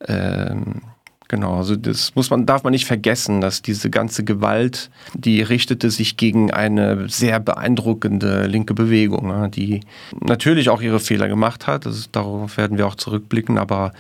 Ähm, 0.06 0.82
Genau, 1.30 1.58
also 1.58 1.76
das 1.76 2.14
muss 2.16 2.30
man, 2.30 2.46
darf 2.46 2.64
man 2.64 2.72
nicht 2.72 2.86
vergessen, 2.86 3.42
dass 3.42 3.62
diese 3.62 3.90
ganze 3.90 4.24
Gewalt, 4.24 4.90
die 5.14 5.42
richtete 5.42 5.90
sich 5.90 6.18
gegen 6.18 6.52
eine 6.52 7.10
sehr 7.10 7.40
beeindruckende 7.40 8.48
linke 8.48 8.74
Bewegung, 8.74 9.52
die 9.52 9.82
natürlich 10.20 10.70
auch 10.70 10.82
ihre 10.82 11.00
Fehler 11.00 11.28
gemacht 11.28 11.68
hat. 11.68 11.86
Ist, 11.86 12.16
darauf 12.16 12.58
werden 12.58 12.78
wir 12.78 12.88
auch 12.88 12.96
zurückblicken, 12.96 13.58
aber 13.58 13.94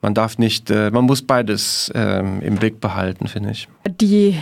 man 0.00 0.14
darf 0.14 0.38
nicht, 0.38 0.70
äh, 0.70 0.90
man 0.90 1.04
muss 1.04 1.20
beides 1.22 1.92
ähm, 1.94 2.40
im 2.40 2.56
Blick 2.56 2.80
behalten, 2.80 3.28
finde 3.28 3.50
ich. 3.50 3.68
Die 4.00 4.38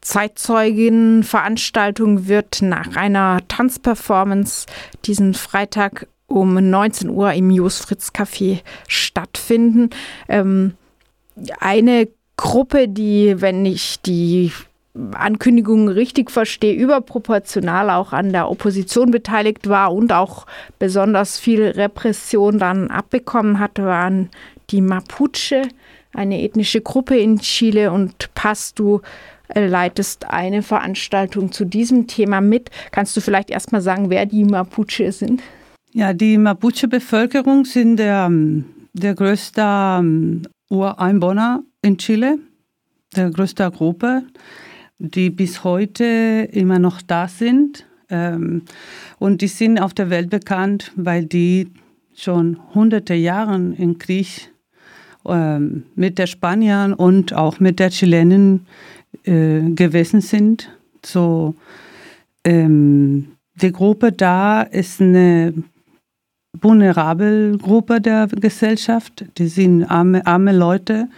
Zeitzeugin-Veranstaltung 0.00 2.26
wird 2.26 2.60
nach 2.60 2.96
einer 2.96 3.38
Tanzperformance 3.46 4.66
diesen 5.04 5.34
Freitag 5.34 6.08
um 6.26 6.54
19 6.54 7.08
Uhr 7.08 7.32
im 7.32 7.50
Jos 7.50 7.78
Fritz 7.78 8.08
Café 8.08 8.62
stattfinden. 8.88 9.90
Ähm, 10.28 10.74
eine 11.60 12.08
Gruppe, 12.36 12.88
die, 12.88 13.40
wenn 13.40 13.64
ich 13.64 14.00
die 14.02 14.52
Ankündigungen 15.12 15.88
richtig 15.88 16.30
verstehe, 16.30 16.74
überproportional 16.74 17.88
auch 17.90 18.12
an 18.12 18.32
der 18.32 18.50
Opposition 18.50 19.10
beteiligt 19.10 19.68
war 19.68 19.94
und 19.94 20.12
auch 20.12 20.46
besonders 20.78 21.38
viel 21.38 21.62
Repression 21.62 22.58
dann 22.58 22.90
abbekommen 22.90 23.58
hat, 23.58 23.78
waren 23.78 24.28
die 24.70 24.82
Mapuche, 24.82 25.62
eine 26.12 26.42
ethnische 26.42 26.82
Gruppe 26.82 27.16
in 27.16 27.38
Chile. 27.38 27.90
Und 27.90 28.34
Pass, 28.34 28.74
du 28.74 29.00
äh, 29.48 29.66
leitest 29.66 30.28
eine 30.28 30.62
Veranstaltung 30.62 31.52
zu 31.52 31.64
diesem 31.64 32.06
Thema 32.06 32.42
mit. 32.42 32.70
Kannst 32.90 33.16
du 33.16 33.20
vielleicht 33.20 33.50
erstmal 33.50 33.80
sagen, 33.80 34.10
wer 34.10 34.26
die 34.26 34.44
Mapuche 34.44 35.10
sind? 35.12 35.42
Ja, 35.92 36.12
die 36.12 36.36
Mapuche-Bevölkerung 36.38 37.64
sind 37.64 37.96
der, 37.96 38.30
der 38.92 39.14
größte 39.14 39.62
Ureinwohner 40.72 41.62
in 41.82 41.98
Chile, 41.98 42.38
der 43.14 43.30
größte 43.30 43.70
Gruppe, 43.70 44.22
die 44.98 45.28
bis 45.28 45.64
heute 45.64 46.48
immer 46.50 46.78
noch 46.78 47.02
da 47.02 47.28
sind. 47.28 47.84
Ähm, 48.08 48.62
und 49.18 49.42
die 49.42 49.48
sind 49.48 49.78
auf 49.78 49.92
der 49.92 50.08
Welt 50.08 50.30
bekannt, 50.30 50.92
weil 50.96 51.26
die 51.26 51.68
schon 52.14 52.58
hunderte 52.74 53.14
Jahre 53.14 53.54
im 53.54 53.98
Krieg 53.98 54.50
ähm, 55.26 55.84
mit 55.94 56.18
der 56.18 56.26
Spaniern 56.26 56.94
und 56.94 57.34
auch 57.34 57.60
mit 57.60 57.78
der 57.78 57.90
Chilenen 57.90 58.66
äh, 59.24 59.60
gewesen 59.74 60.22
sind. 60.22 60.70
So, 61.04 61.54
ähm, 62.44 63.32
die 63.60 63.72
Gruppe 63.72 64.12
da 64.12 64.62
ist 64.62 65.02
eine 65.02 65.52
vulnerable 66.60 67.56
Gruppe 67.58 68.00
der 68.00 68.26
Gesellschaft. 68.28 69.24
Die 69.38 69.48
sind 69.48 69.84
arme, 69.84 70.26
arme 70.26 70.52
Leute, 70.52 71.08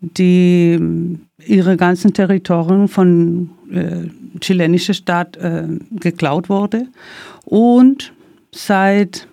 die 0.00 0.78
ihre 1.44 1.76
ganzen 1.76 2.12
Territorien 2.12 2.88
von 2.88 3.50
äh, 3.70 4.08
chilenischer 4.40 4.94
Staat 4.94 5.36
äh, 5.36 5.66
geklaut 5.92 6.48
wurde 6.48 6.86
und 7.44 8.12
seit 8.52 9.26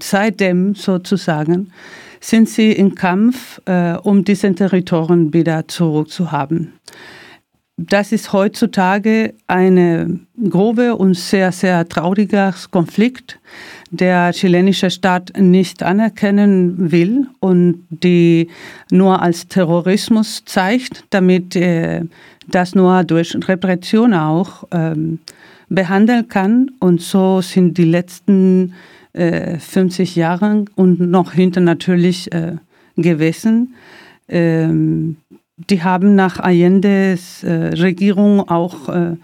seitdem 0.00 0.74
sozusagen 0.74 1.72
sind 2.20 2.48
sie 2.48 2.72
im 2.72 2.94
Kampf, 2.94 3.60
äh, 3.66 3.94
um 3.94 4.24
diese 4.24 4.54
Territorien 4.54 5.32
wieder 5.32 5.66
zurückzuhaben. 5.68 6.72
Das 7.78 8.12
ist 8.12 8.34
heutzutage 8.34 9.32
ein 9.46 10.26
grobe 10.50 10.94
und 10.94 11.16
sehr, 11.16 11.52
sehr 11.52 11.88
trauriger 11.88 12.54
Konflikt, 12.70 13.40
der 13.90 14.32
chilenische 14.32 14.90
Staat 14.90 15.32
nicht 15.38 15.82
anerkennen 15.82 16.92
will 16.92 17.26
und 17.40 17.86
die 17.88 18.48
nur 18.90 19.22
als 19.22 19.48
Terrorismus 19.48 20.44
zeigt, 20.44 21.04
damit 21.10 21.56
äh, 21.56 22.02
das 22.46 22.74
nur 22.74 23.04
durch 23.04 23.34
Repression 23.48 24.12
auch 24.12 24.64
ähm, 24.70 25.20
behandeln 25.70 26.28
kann. 26.28 26.70
Und 26.78 27.00
so 27.00 27.40
sind 27.40 27.78
die 27.78 27.84
letzten 27.84 28.74
äh, 29.14 29.58
50 29.58 30.14
Jahre 30.14 30.66
und 30.74 31.00
noch 31.00 31.32
hinter 31.32 31.60
natürlich 31.60 32.30
äh, 32.32 32.56
gewesen. 32.96 33.74
Ähm, 34.28 35.16
die 35.56 35.82
haben 35.82 36.14
nach 36.14 36.38
Allende's 36.38 37.42
äh, 37.42 37.52
Regierung 37.74 38.48
auch 38.48 38.88
äh, 38.88 39.16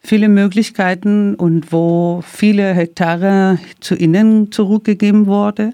viele 0.00 0.28
Möglichkeiten 0.28 1.34
und 1.34 1.72
wo 1.72 2.22
viele 2.26 2.72
Hektare 2.74 3.58
zu 3.80 3.94
ihnen 3.94 4.52
zurückgegeben 4.52 5.26
wurde 5.26 5.72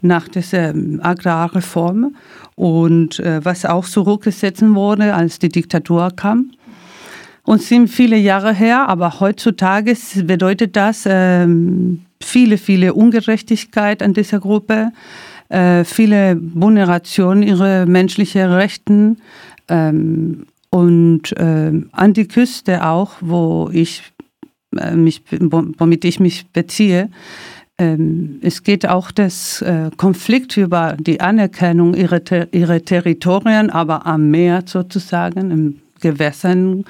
nach 0.00 0.28
dieser 0.28 0.70
ähm, 0.70 1.00
Agrarreform 1.02 2.16
und 2.54 3.20
äh, 3.20 3.44
was 3.44 3.64
auch 3.64 3.86
zurückgesetzt 3.86 4.62
wurde, 4.62 5.14
als 5.14 5.38
die 5.38 5.48
Diktatur 5.48 6.10
kam. 6.14 6.52
Und 7.44 7.60
sind 7.60 7.88
viele 7.88 8.16
Jahre 8.16 8.52
her, 8.54 8.88
aber 8.88 9.18
heutzutage 9.18 9.96
bedeutet 10.24 10.76
das 10.76 11.04
ähm, 11.06 12.02
viele, 12.22 12.56
viele 12.56 12.94
Ungerechtigkeit 12.94 14.00
an 14.00 14.14
dieser 14.14 14.38
Gruppe, 14.38 14.92
äh, 15.52 15.84
viele 15.84 16.38
Vulnerationen 16.40 17.42
ihrer 17.42 17.84
menschlichen 17.86 18.50
Rechten 18.50 19.18
ähm, 19.68 20.46
und 20.70 21.32
äh, 21.36 21.72
an 21.92 22.14
die 22.14 22.26
Küste 22.26 22.86
auch, 22.86 23.12
wo 23.20 23.68
ich 23.70 24.02
äh, 24.76 24.96
mich, 24.96 25.22
womit 25.30 26.04
ich 26.06 26.20
mich 26.20 26.46
beziehe. 26.48 27.10
Ähm, 27.76 28.38
es 28.42 28.62
geht 28.62 28.88
auch 28.88 29.10
das 29.10 29.60
äh, 29.60 29.90
Konflikt 29.98 30.56
über 30.56 30.96
die 30.98 31.20
Anerkennung 31.20 31.94
ihrer, 31.94 32.20
ihrer 32.52 32.82
Territorien, 32.82 33.68
aber 33.68 34.06
am 34.06 34.30
Meer 34.30 34.62
sozusagen, 34.64 35.50
im 35.50 35.78
Gewässern, 36.00 36.84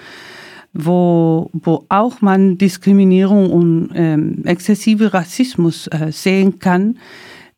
wo, 0.73 1.51
wo 1.53 1.85
auch 1.89 2.21
man 2.21 2.59
Diskriminierung 2.59 3.51
und 3.51 3.91
ähm, 3.95 4.43
exzessive 4.45 5.13
Rassismus 5.13 5.89
äh, 5.89 6.13
sehen 6.13 6.61
kann 6.61 6.97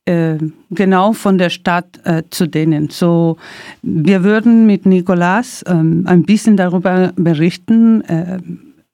äh, 0.07 0.37
genau 0.71 1.13
von 1.13 1.39
der 1.39 1.51
Stadt 1.51 2.01
äh, 2.05 2.23
zu 2.31 2.47
denen. 2.47 2.91
So, 2.91 3.37
wir 3.83 4.23
würden 4.25 4.67
mit 4.67 4.87
Nikolas 4.87 5.65
ähm, 5.67 6.05
ein 6.07 6.25
bisschen 6.25 6.57
darüber 6.57 7.13
berichten. 7.17 8.03
Äh, 8.03 8.39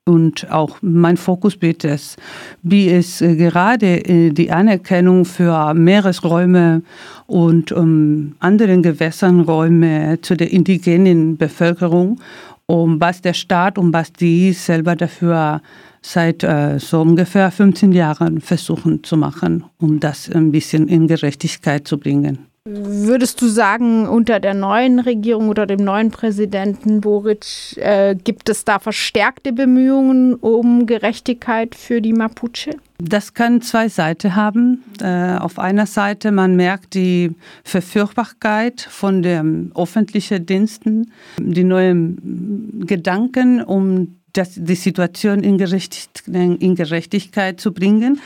und 0.06 0.50
auch 0.50 0.78
mein 0.82 1.16
Fokus 1.16 1.60
wird 1.60 1.84
es, 1.84 2.16
wie 2.62 2.88
es 2.88 3.20
äh, 3.20 3.36
gerade 3.36 4.04
äh, 4.04 4.30
die 4.30 4.50
Anerkennung 4.50 5.24
für 5.24 5.74
Meeresräume 5.74 6.82
und 7.26 7.70
um, 7.70 8.34
anderen 8.40 8.82
Gewässernräume 8.82 10.18
zu 10.22 10.36
der 10.36 10.50
indigenen 10.50 11.36
Bevölkerung, 11.36 12.20
um 12.66 13.00
was 13.00 13.20
der 13.20 13.34
Staat 13.34 13.78
und 13.78 13.92
was 13.92 14.12
die 14.12 14.52
selber 14.52 14.96
dafür 14.96 15.60
seit 16.02 16.42
äh, 16.42 16.78
so 16.78 17.00
ungefähr 17.00 17.50
15 17.50 17.92
Jahren 17.92 18.40
versuchen 18.40 19.04
zu 19.04 19.16
machen, 19.16 19.64
um 19.78 20.00
das 20.00 20.30
ein 20.30 20.50
bisschen 20.52 20.88
in 20.88 21.06
Gerechtigkeit 21.06 21.86
zu 21.86 21.98
bringen. 21.98 22.50
Würdest 22.66 23.40
du 23.40 23.48
sagen, 23.48 24.06
unter 24.06 24.38
der 24.38 24.52
neuen 24.52 25.00
Regierung 25.00 25.48
oder 25.48 25.66
dem 25.66 25.82
neuen 25.82 26.10
Präsidenten 26.10 27.00
Boric 27.00 27.76
äh, 27.78 28.14
gibt 28.14 28.50
es 28.50 28.66
da 28.66 28.78
verstärkte 28.78 29.54
Bemühungen 29.54 30.34
um 30.34 30.84
Gerechtigkeit 30.84 31.74
für 31.74 32.02
die 32.02 32.12
Mapuche? 32.12 32.76
Das 32.98 33.32
kann 33.32 33.62
zwei 33.62 33.88
Seiten 33.88 34.36
haben. 34.36 34.84
Äh, 35.00 35.38
auf 35.38 35.58
einer 35.58 35.86
Seite, 35.86 36.32
man 36.32 36.54
merkt 36.54 36.92
die 36.92 37.34
Verführbarkeit 37.64 38.82
von 38.82 39.22
den 39.22 39.72
öffentlichen 39.74 40.44
Diensten, 40.44 41.12
die 41.38 41.64
neuen 41.64 42.84
Gedanken 42.86 43.62
um 43.62 44.19
das, 44.32 44.52
die 44.54 44.74
Situation 44.74 45.42
in, 45.42 45.58
Gericht, 45.58 46.22
in 46.26 46.74
Gerechtigkeit 46.74 47.60
zu 47.60 47.72
bringen. 47.72 48.20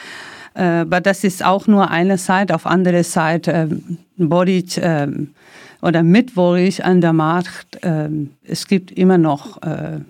Äh, 0.55 0.63
aber 0.63 1.01
das 1.01 1.25
ist 1.25 1.45
auch 1.45 1.67
nur 1.67 1.91
eine 1.91 2.19
Seite. 2.19 2.55
Auf 2.55 2.67
andere 2.67 3.05
Seite, 3.05 3.53
ähm, 3.53 3.99
Boric 4.17 4.79
ähm, 4.79 5.35
oder 5.83 6.03
mit 6.03 6.35
Boric 6.35 6.85
an 6.85 7.01
der 7.01 7.13
Macht, 7.13 7.79
ähm, 7.83 8.31
es 8.47 8.67
gibt 8.67 8.93
immer 8.93 9.19
noch 9.19 9.61
äh, 9.63 10.01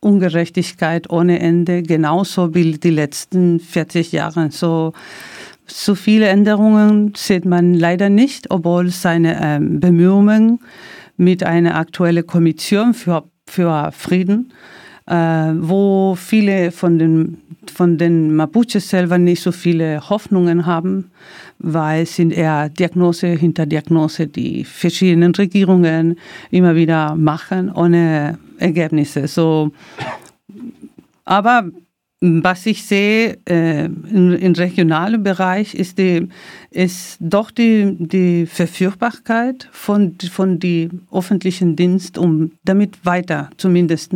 Ungerechtigkeit 0.00 1.10
ohne 1.10 1.40
Ende, 1.40 1.82
genauso 1.82 2.54
wie 2.54 2.72
die 2.72 2.90
letzten 2.90 3.58
40 3.58 4.12
Jahre. 4.12 4.50
So, 4.50 4.92
so 5.66 5.94
viele 5.94 6.28
Änderungen 6.28 7.14
sieht 7.16 7.44
man 7.44 7.74
leider 7.74 8.08
nicht, 8.08 8.50
obwohl 8.50 8.90
seine 8.90 9.40
ähm, 9.42 9.80
Bemühungen 9.80 10.60
mit 11.16 11.42
einer 11.42 11.74
aktuellen 11.76 12.26
Kommission 12.26 12.94
für, 12.94 13.24
für 13.46 13.90
Frieden 13.92 14.52
wo 15.14 16.14
viele 16.16 16.70
von 16.70 16.98
den, 16.98 17.38
von 17.72 17.96
den 17.96 18.34
Mapuches 18.34 18.88
selber 18.88 19.18
nicht 19.18 19.42
so 19.42 19.52
viele 19.52 20.08
Hoffnungen 20.08 20.66
haben, 20.66 21.10
weil 21.58 22.02
es 22.02 22.16
sind 22.16 22.32
eher 22.32 22.68
Diagnose 22.68 23.28
hinter 23.28 23.66
Diagnose, 23.66 24.26
die 24.26 24.64
verschiedenen 24.64 25.34
Regierungen 25.34 26.16
immer 26.50 26.74
wieder 26.74 27.14
machen, 27.14 27.72
ohne 27.72 28.38
Ergebnisse. 28.58 29.26
So, 29.28 29.72
aber 31.24 31.70
was 32.20 32.66
ich 32.66 32.84
sehe 32.84 33.38
äh, 33.48 33.84
im, 33.84 34.34
im, 34.34 34.52
regionalen 34.54 35.22
Bereich 35.22 35.74
ist, 35.74 35.98
die, 35.98 36.28
ist 36.70 37.16
doch 37.20 37.50
die, 37.50 37.96
die 37.98 38.46
Verfügbarkeit 38.46 39.68
von, 39.70 40.16
von 40.30 40.58
den 40.58 41.06
öffentlichen 41.12 41.76
Dienst, 41.76 42.18
um 42.18 42.52
damit 42.64 43.04
weiter 43.06 43.50
zumindest 43.56 44.12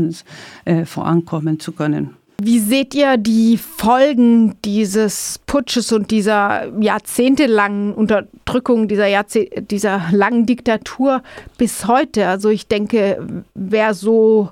äh, 0.64 0.84
vorankommen 0.84 1.60
zu 1.60 1.72
können. 1.72 2.16
Wie 2.44 2.58
seht 2.58 2.92
ihr 2.96 3.18
die 3.18 3.56
Folgen 3.56 4.56
dieses 4.64 5.38
Putsches 5.46 5.92
und 5.92 6.10
dieser 6.10 6.76
jahrzehntelangen 6.80 7.94
Unterdrückung, 7.94 8.88
dieser, 8.88 9.06
Jahrzeh 9.06 9.48
dieser 9.70 10.06
langen 10.10 10.44
Diktatur 10.44 11.22
bis 11.56 11.86
heute? 11.86 12.26
Also 12.26 12.48
ich 12.48 12.66
denke, 12.66 13.44
wer 13.54 13.94
so 13.94 14.50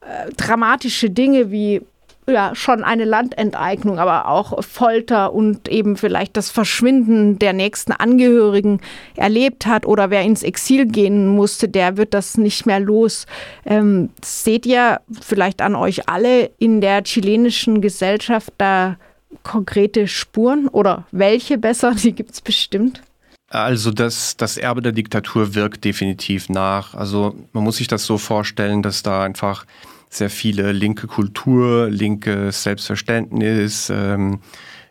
äh, 0.00 0.30
dramatische 0.38 1.10
Dinge 1.10 1.50
wie 1.50 1.82
ja 2.26 2.54
schon 2.54 2.84
eine 2.84 3.04
Landenteignung, 3.04 3.98
aber 3.98 4.28
auch 4.28 4.62
Folter 4.62 5.32
und 5.32 5.68
eben 5.68 5.96
vielleicht 5.96 6.36
das 6.36 6.50
Verschwinden 6.50 7.38
der 7.38 7.52
nächsten 7.52 7.92
Angehörigen 7.92 8.80
erlebt 9.16 9.66
hat 9.66 9.86
oder 9.86 10.10
wer 10.10 10.22
ins 10.22 10.42
Exil 10.42 10.86
gehen 10.86 11.26
musste, 11.26 11.68
der 11.68 11.96
wird 11.96 12.14
das 12.14 12.36
nicht 12.36 12.64
mehr 12.64 12.80
los. 12.80 13.26
Ähm, 13.64 14.10
seht 14.24 14.66
ihr 14.66 15.00
vielleicht 15.20 15.62
an 15.62 15.74
euch 15.74 16.08
alle 16.08 16.50
in 16.58 16.80
der 16.80 17.02
chilenischen 17.02 17.80
Gesellschaft 17.80 18.52
da 18.58 18.96
konkrete 19.42 20.06
Spuren 20.06 20.68
oder 20.68 21.06
welche 21.10 21.58
besser? 21.58 21.94
Die 22.02 22.12
gibt 22.12 22.32
es 22.32 22.40
bestimmt. 22.40 23.02
Also 23.48 23.90
das, 23.90 24.36
das 24.38 24.56
Erbe 24.56 24.80
der 24.80 24.92
Diktatur 24.92 25.54
wirkt 25.54 25.84
definitiv 25.84 26.48
nach. 26.48 26.94
Also 26.94 27.34
man 27.52 27.64
muss 27.64 27.76
sich 27.76 27.88
das 27.88 28.04
so 28.06 28.16
vorstellen, 28.16 28.82
dass 28.82 29.02
da 29.02 29.22
einfach 29.24 29.66
sehr 30.12 30.30
viele 30.30 30.72
linke 30.72 31.06
Kultur, 31.06 31.88
linkes 31.88 32.62
Selbstverständnis, 32.62 33.90
ähm, 33.90 34.40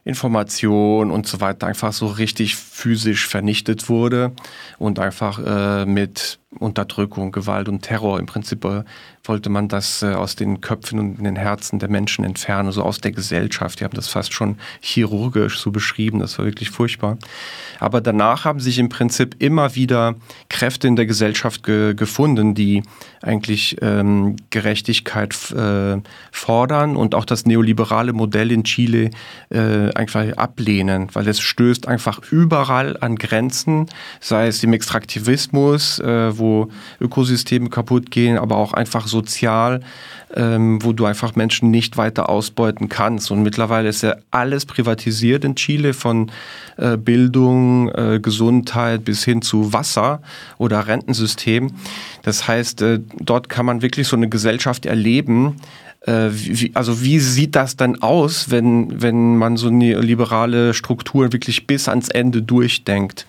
Information 0.03 1.11
und 1.11 1.27
so 1.27 1.41
weiter 1.41 1.67
einfach 1.67 1.93
so 1.93 2.07
richtig 2.07 2.55
physisch 2.55 3.27
vernichtet 3.27 3.87
wurde 3.87 4.31
und 4.79 4.97
einfach 4.97 5.37
äh, 5.45 5.85
mit 5.85 6.39
Unterdrückung, 6.57 7.31
Gewalt 7.31 7.69
und 7.69 7.83
Terror 7.83 8.19
im 8.19 8.25
Prinzip 8.25 8.65
äh, 8.65 8.83
wollte 9.23 9.49
man 9.49 9.67
das 9.67 10.01
äh, 10.01 10.13
aus 10.13 10.35
den 10.35 10.61
Köpfen 10.61 10.99
und 10.99 11.19
in 11.19 11.23
den 11.23 11.35
Herzen 11.35 11.79
der 11.79 11.89
Menschen 11.89 12.25
entfernen, 12.25 12.71
so 12.71 12.83
aus 12.83 12.99
der 12.99 13.11
Gesellschaft. 13.11 13.79
Die 13.79 13.83
haben 13.83 13.93
das 13.93 14.07
fast 14.07 14.33
schon 14.33 14.57
chirurgisch 14.81 15.59
so 15.59 15.71
beschrieben, 15.71 16.19
das 16.19 16.37
war 16.37 16.45
wirklich 16.45 16.71
furchtbar. 16.71 17.17
Aber 17.79 18.01
danach 18.01 18.45
haben 18.45 18.59
sich 18.59 18.79
im 18.79 18.89
Prinzip 18.89 19.35
immer 19.39 19.75
wieder 19.75 20.15
Kräfte 20.49 20.87
in 20.87 20.95
der 20.95 21.05
Gesellschaft 21.05 21.63
ge 21.63 21.93
gefunden, 21.93 22.55
die 22.55 22.83
eigentlich 23.21 23.77
ähm, 23.81 24.37
Gerechtigkeit 24.49 25.51
äh, 25.51 25.97
fordern 26.31 26.95
und 26.95 27.15
auch 27.15 27.25
das 27.25 27.45
neoliberale 27.45 28.13
Modell 28.13 28.51
in 28.51 28.63
Chile 28.63 29.11
äh, 29.49 29.91
einfach 29.93 30.25
ablehnen, 30.37 31.09
weil 31.13 31.27
es 31.27 31.39
stößt 31.39 31.87
einfach 31.87 32.21
überall 32.31 32.97
an 33.01 33.15
Grenzen, 33.15 33.87
sei 34.19 34.47
es 34.47 34.63
im 34.63 34.73
Extraktivismus, 34.73 35.99
äh, 35.99 36.37
wo 36.37 36.69
Ökosysteme 36.99 37.69
kaputt 37.69 38.11
gehen, 38.11 38.37
aber 38.37 38.57
auch 38.57 38.73
einfach 38.73 39.07
sozial, 39.11 39.81
ähm, 40.35 40.83
wo 40.83 40.93
du 40.93 41.05
einfach 41.05 41.35
Menschen 41.35 41.69
nicht 41.69 41.97
weiter 41.97 42.29
ausbeuten 42.29 42.89
kannst. 42.89 43.29
Und 43.29 43.43
mittlerweile 43.43 43.89
ist 43.89 44.01
ja 44.01 44.15
alles 44.31 44.65
privatisiert 44.65 45.45
in 45.45 45.55
Chile, 45.55 45.93
von 45.93 46.31
äh, 46.77 46.97
Bildung, 46.97 47.89
äh, 47.89 48.19
Gesundheit 48.19 49.05
bis 49.05 49.23
hin 49.23 49.41
zu 49.41 49.73
Wasser 49.73 50.21
oder 50.57 50.87
Rentensystem. 50.87 51.71
Das 52.23 52.47
heißt, 52.47 52.81
äh, 52.81 52.99
dort 53.19 53.49
kann 53.49 53.65
man 53.65 53.83
wirklich 53.83 54.07
so 54.07 54.15
eine 54.15 54.29
Gesellschaft 54.29 54.85
erleben, 54.87 55.57
äh, 56.05 56.31
also 56.73 57.01
wie 57.03 57.19
sieht 57.19 57.55
das 57.55 57.75
dann 57.75 58.01
aus, 58.01 58.49
wenn, 58.49 59.01
wenn 59.01 59.37
man 59.37 59.57
so 59.57 59.67
eine 59.67 59.99
liberale 59.99 60.73
Struktur 60.73 61.31
wirklich 61.31 61.67
bis 61.67 61.87
ans 61.87 62.09
Ende 62.09 62.41
durchdenkt? 62.41 63.27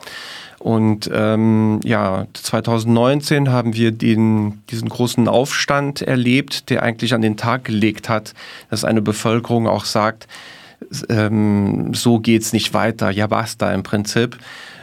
Und 0.63 1.11
ähm, 1.13 1.81
ja, 1.83 2.29
2019 2.35 3.51
haben 3.51 3.75
wir 3.75 3.91
den, 3.91 4.63
diesen 4.71 4.89
großen 4.89 5.27
Aufstand 5.27 6.03
erlebt, 6.03 6.71
der 6.71 6.85
eigentlich 6.85 7.15
an 7.15 7.21
den 7.21 7.37
Tag 7.37 7.65
gelegt 7.65 8.09
hat, 8.09 8.33
dass 8.71 8.85
eine 8.85 9.03
Bevölkerung 9.03 9.67
auch 9.67 9.85
sagt, 9.85 10.29
ähm, 11.09 11.93
so 11.95 12.21
geht's 12.21 12.53
nicht 12.53 12.75
weiter, 12.75 13.11
ja 13.11 13.27
basta 13.27 13.73
im 13.73 13.83
Prinzip. 13.83 14.39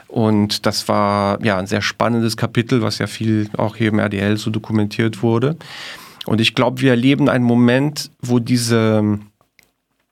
Und 0.10 0.66
das 0.66 0.90
war 0.90 1.42
ja 1.46 1.58
ein 1.58 1.68
sehr 1.68 1.82
spannendes 1.82 2.36
Kapitel, 2.36 2.82
was 2.82 2.98
ja 2.98 3.08
viel 3.08 3.50
auch 3.56 3.78
hier 3.78 3.88
im 3.88 4.00
RDL 4.00 4.36
so 4.36 4.50
dokumentiert 4.50 5.24
wurde. 5.24 5.56
Und 6.26 6.42
ich 6.42 6.56
glaube, 6.56 6.82
wir 6.82 6.90
erleben 6.90 7.30
einen 7.30 7.46
Moment, 7.46 8.12
wo 8.20 8.40
diese 8.40 9.18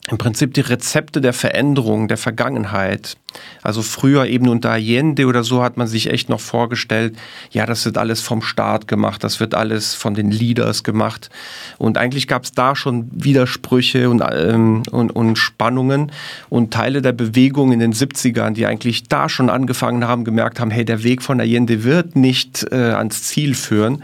im 0.09 0.17
Prinzip 0.17 0.53
die 0.53 0.61
Rezepte 0.61 1.21
der 1.21 1.33
Veränderung 1.33 2.07
der 2.07 2.17
Vergangenheit 2.17 3.17
also 3.61 3.81
früher 3.81 4.25
eben 4.25 4.47
unter 4.47 4.71
Allende 4.71 5.25
oder 5.25 5.43
so 5.43 5.63
hat 5.63 5.77
man 5.77 5.87
sich 5.87 6.09
echt 6.09 6.29
noch 6.29 6.39
vorgestellt, 6.39 7.17
ja, 7.51 7.65
das 7.65 7.85
wird 7.85 7.97
alles 7.97 8.21
vom 8.21 8.41
Staat 8.41 8.87
gemacht, 8.87 9.23
das 9.23 9.39
wird 9.39 9.55
alles 9.55 9.93
von 9.93 10.13
den 10.13 10.31
Leaders 10.31 10.83
gemacht. 10.83 11.29
Und 11.77 11.97
eigentlich 11.97 12.27
gab 12.27 12.43
es 12.43 12.53
da 12.53 12.75
schon 12.75 13.09
Widersprüche 13.11 14.09
und, 14.09 14.23
ähm, 14.31 14.83
und, 14.91 15.11
und 15.11 15.37
Spannungen 15.37 16.11
und 16.49 16.73
Teile 16.73 17.01
der 17.01 17.11
Bewegung 17.11 17.71
in 17.71 17.79
den 17.79 17.93
70ern, 17.93 18.51
die 18.51 18.65
eigentlich 18.65 19.03
da 19.03 19.27
schon 19.27 19.49
angefangen 19.49 20.07
haben, 20.07 20.23
gemerkt 20.23 20.59
haben, 20.59 20.71
hey, 20.71 20.85
der 20.85 21.03
Weg 21.03 21.21
von 21.21 21.41
Allende 21.41 21.83
wird 21.83 22.15
nicht 22.15 22.65
äh, 22.71 22.75
ans 22.75 23.23
Ziel 23.23 23.53
führen. 23.53 24.03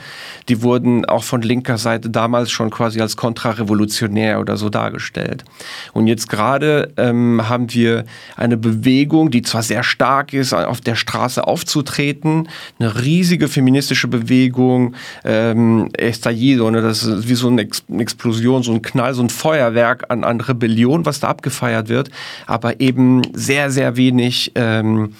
Die 0.50 0.62
wurden 0.62 1.06
auch 1.06 1.24
von 1.24 1.42
linker 1.42 1.78
Seite 1.78 2.10
damals 2.10 2.52
schon 2.52 2.70
quasi 2.70 3.00
als 3.02 3.16
kontrarevolutionär 3.16 4.40
oder 4.40 4.58
so 4.58 4.70
dargestellt. 4.70 5.46
Und 5.94 6.08
jetzt 6.08 6.28
gerade 6.28 6.92
ähm, 6.98 7.48
haben 7.48 7.72
wir 7.74 8.06
eine 8.36 8.58
Bewegung, 8.58 9.30
die 9.30 9.44
zwar 9.44 9.64
sehr 9.64 9.84
stark 9.84 10.34
ist, 10.34 10.54
auf 10.54 10.82
der 10.82 10.96
Straße 10.96 11.46
aufzutreten, 11.46 12.50
eine 12.80 13.04
riesige 13.04 13.48
feministische 13.48 14.08
Bewegung, 14.08 14.96
ähm, 15.24 15.90
Estallido, 15.98 16.70
ne, 16.72 16.82
das 16.82 17.04
ist 17.04 17.30
wie 17.30 17.36
so 17.36 17.48
eine 17.48 17.62
Explosion, 17.62 18.64
so 18.64 18.74
ein 18.74 18.82
Knall, 18.82 19.14
so 19.14 19.22
ein 19.22 19.30
Feuerwerk 19.30 20.06
an, 20.10 20.24
an 20.24 20.42
Rebellion, 20.42 21.06
was 21.06 21.20
da 21.20 21.28
abgefeiert 21.28 21.90
wird, 21.90 22.10
aber 22.48 22.80
eben 22.80 23.22
sehr, 23.34 23.70
sehr 23.70 23.96
wenig 23.96 24.52
ähm, 24.56 25.14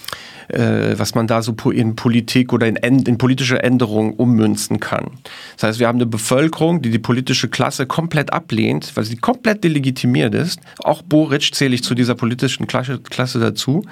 äh, 0.48 0.98
was 0.98 1.14
man 1.14 1.26
da 1.26 1.42
so 1.42 1.54
in 1.70 1.96
Politik 1.96 2.52
oder 2.52 2.66
in, 2.66 2.76
in 2.76 3.18
politische 3.18 3.62
Änderungen 3.62 4.14
ummünzen 4.14 4.80
kann. 4.80 5.12
Das 5.56 5.64
heißt, 5.64 5.80
wir 5.80 5.88
haben 5.88 5.98
eine 5.98 6.06
Bevölkerung, 6.06 6.82
die 6.82 6.90
die 6.90 6.98
politische 6.98 7.48
Klasse 7.48 7.86
komplett 7.86 8.32
ablehnt, 8.32 8.96
weil 8.96 9.04
sie 9.04 9.16
komplett 9.16 9.64
delegitimiert 9.64 10.34
ist. 10.34 10.60
Auch 10.82 11.02
Boric 11.02 11.54
zähle 11.54 11.74
ich 11.74 11.82
zu 11.82 11.94
dieser 11.94 12.14
politischen 12.14 12.66
Klasse, 12.66 12.98
Klasse 12.98 13.38
dazu. 13.40 13.84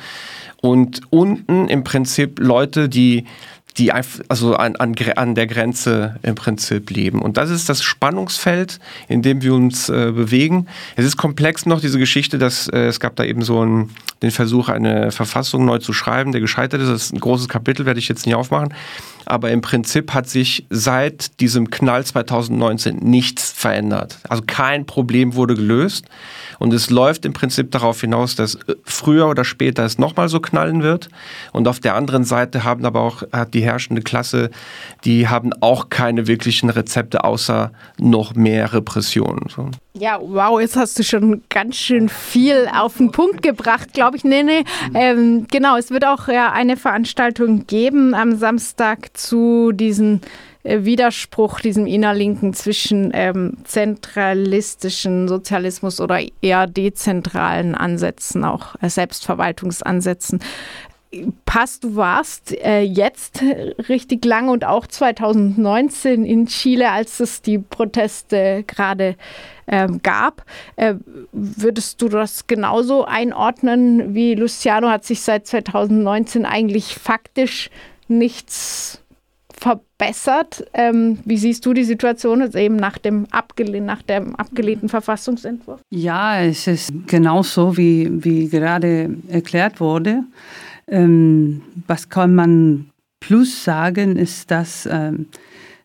Und 0.61 1.01
unten 1.11 1.69
im 1.69 1.83
Prinzip 1.83 2.39
Leute, 2.39 2.89
die 2.89 3.25
die 3.79 3.93
also 3.93 4.55
an, 4.55 4.77
an, 4.77 4.95
an 5.17 5.35
der 5.35 5.47
Grenze 5.47 6.17
im 6.23 6.35
Prinzip 6.35 6.91
leben. 6.91 7.23
Und 7.23 7.37
das 7.37 7.51
ist 7.51 7.69
das 7.69 7.83
Spannungsfeld, 7.83 8.79
in 9.09 9.23
dem 9.23 9.43
wir 9.43 9.55
uns 9.55 9.89
äh, 9.89 10.13
bewegen. 10.13 10.67
Es 10.97 11.05
ist 11.05 11.17
komplex 11.17 11.65
noch, 11.65 11.81
diese 11.81 11.99
Geschichte, 11.99 12.39
dass 12.39 12.69
äh, 12.69 12.87
es 12.87 13.01
gab 13.01 13.17
da 13.17 13.25
eben 13.25 13.43
so 13.43 13.61
einen, 13.61 13.91
den 14.23 14.31
Versuch, 14.31 14.69
eine 14.69 15.11
Verfassung 15.11 15.65
neu 15.65 15.79
zu 15.79 15.93
schreiben, 15.93 16.33
der 16.33 16.41
gescheitert 16.41 16.81
ist. 16.81 16.89
Das 16.89 17.05
ist 17.05 17.15
ein 17.15 17.21
großes 17.21 17.49
Kapitel, 17.49 17.87
werde 17.87 18.01
ich 18.01 18.09
jetzt 18.09 18.27
nicht 18.27 18.35
aufmachen. 18.35 18.75
Aber 19.27 19.51
im 19.51 19.61
Prinzip 19.61 20.15
hat 20.15 20.29
sich 20.29 20.67
seit 20.71 21.41
diesem 21.41 21.71
Knall 21.71 22.05
2019 22.05 22.97
nichts 22.97 23.53
verändert. 23.53 24.19
Also 24.29 24.43
kein 24.47 24.87
Problem 24.87 25.35
wurde 25.35 25.55
gelöst. 25.55 26.07
Und 26.59 26.73
es 26.73 26.91
läuft 26.91 27.25
im 27.25 27.33
Prinzip 27.33 27.73
darauf 27.73 28.01
hinaus, 28.01 28.37
dass 28.37 28.55
äh, 28.55 28.77
früher 28.85 29.29
oder 29.29 29.45
später 29.45 29.85
es 29.85 29.99
nochmal 29.99 30.29
so 30.29 30.39
knallen 30.39 30.83
wird. 30.83 31.09
Und 31.53 31.67
auf 31.67 31.81
der 31.81 31.97
anderen 31.97 32.25
Seite 32.25 32.63
haben 32.63 32.85
aber 32.85 33.01
auch 33.01 33.25
hat 33.33 33.55
die 33.55 33.65
herrschende 33.65 34.03
Klasse, 34.03 34.51
die 35.05 35.29
haben 35.29 35.53
auch 35.61 35.91
keine 35.91 36.29
wirklichen 36.29 36.71
Rezepte 36.71 37.25
außer 37.25 37.73
noch 37.99 38.35
mehr 38.35 38.73
Repressionen. 38.73 39.49
So. 39.49 39.71
Ja, 39.95 40.19
wow, 40.23 40.59
jetzt 40.59 40.77
hast 40.77 40.99
du 40.99 41.05
schon 41.05 41.43
ganz 41.51 41.77
schön 41.77 42.09
viel 42.09 42.67
auf 42.75 42.97
den 42.97 43.11
Punkt 43.11 43.43
gebracht, 43.43 43.93
glaube 43.93 44.17
ich. 44.17 44.25
Nee, 44.25 44.43
nee. 44.43 44.65
Ähm, 44.95 45.47
genau, 45.51 45.77
es 45.77 45.91
wird 45.91 46.07
auch 46.07 46.29
ja, 46.29 46.51
eine 46.51 46.79
Veranstaltung 46.79 47.67
geben 47.67 48.15
am 48.15 48.37
Samstag 48.37 49.12
zu 49.15 49.73
diesen 49.73 50.21
äh, 50.63 50.85
Widerspruch, 50.85 51.61
diesem 51.61 51.87
innerlinken 51.87 52.55
zwischen 52.55 53.11
ähm, 53.15 53.57
zentralistischen 53.65 55.27
Sozialismus 55.27 56.01
oder 56.01 56.21
eher 56.41 56.67
dezentralen 56.67 57.75
Ansätzen, 57.75 58.45
auch 58.45 58.77
äh, 58.81 58.89
Selbstverwaltungsansätzen. 58.89 60.41
Passt, 61.45 61.85
du 61.85 61.97
warst 61.97 62.57
äh, 62.65 62.81
jetzt 62.81 63.43
richtig 63.89 64.25
lange 64.25 64.51
und 64.51 64.65
auch 64.65 64.87
2019 64.87 66.25
in 66.25 66.47
Chile, 66.47 66.91
als 66.91 67.21
es 67.21 67.43
die 67.43 67.59
Proteste 67.59 68.65
gerade 68.67 69.17
ähm, 69.67 70.01
gab. 70.03 70.45
Äh, 70.77 70.95
würdest 71.33 72.01
du 72.01 72.09
das 72.09 72.47
genauso 72.47 73.05
einordnen 73.05 74.15
wie 74.15 74.35
Luciano? 74.35 74.89
Hat 74.89 75.05
sich 75.05 75.21
seit 75.21 75.47
2019 75.47 76.47
eigentlich 76.47 76.95
faktisch 76.95 77.69
nichts 78.19 79.03
verbessert. 79.63 80.65
Ähm, 80.75 81.19
wie 81.25 81.37
siehst 81.37 81.65
du 81.65 81.73
die 81.73 81.85
Situation 81.85 82.41
jetzt 82.41 82.57
eben 82.57 82.77
nach 82.77 82.99
dem, 82.99 83.27
abgelehn 83.31 83.85
nach 83.85 84.03
dem 84.03 84.35
abgelehnten 84.35 84.89
Verfassungsentwurf? 84.89 85.81
Ja, 85.91 86.41
es 86.41 86.67
ist 86.67 86.93
genauso, 87.07 87.77
wie, 87.77 88.25
wie 88.25 88.49
gerade 88.49 89.17
erklärt 89.29 89.81
wurde. 89.81 90.25
Ähm, 90.89 91.63
was 91.87 92.09
kann 92.09 92.35
man 92.35 92.91
plus 93.21 93.63
sagen, 93.63 94.17
ist, 94.17 94.51
dass 94.51 94.89
ähm, 94.91 95.27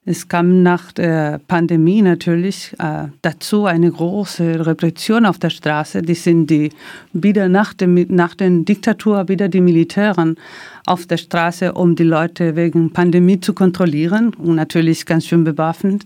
es 0.10 0.30
kam 0.30 0.64
nach 0.64 0.94
der 0.94 1.42
Pandemie 1.50 2.02
natürlich 2.02 2.74
äh, 2.80 3.10
dazu 3.22 3.66
eine 3.66 3.92
große 3.92 4.66
Repression 4.66 5.26
auf 5.26 5.38
der 5.38 5.50
Straße. 5.50 6.02
Die 6.02 6.14
sind 6.14 6.50
die 6.50 6.70
wieder 7.12 7.50
nach, 7.50 7.74
dem, 7.74 8.06
nach 8.08 8.34
der 8.34 8.50
Diktatur 8.50 9.28
wieder 9.28 9.50
die 9.50 9.60
Militären 9.60 10.38
auf 10.86 11.08
der 11.08 11.18
Straße, 11.18 11.74
um 11.74 11.98
die 11.98 12.04
Leute 12.04 12.56
wegen 12.56 12.94
Pandemie 12.94 13.42
zu 13.42 13.54
kontrollieren 13.54 14.34
und 14.36 14.56
natürlich 14.56 15.06
ganz 15.06 15.26
schön 15.26 15.44
bewaffnet. 15.44 16.04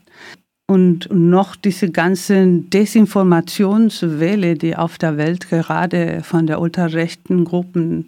Und 0.67 1.07
noch 1.11 1.55
diese 1.55 1.91
ganzen 1.91 2.71
Desinformationswelle, 2.71 4.55
die 4.55 4.75
auf 4.75 4.97
der 4.97 5.17
Welt 5.17 5.47
gerade 5.47 6.21
von 6.23 6.47
der 6.47 6.59
ultrarechten 6.59 7.45
Gruppen 7.45 8.07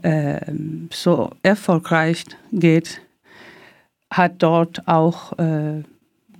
äh, 0.00 0.40
so 0.90 1.32
erfolgreich 1.42 2.24
geht 2.50 3.02
hat 4.10 4.42
dort 4.42 4.86
auch 4.86 5.38
äh, 5.38 5.82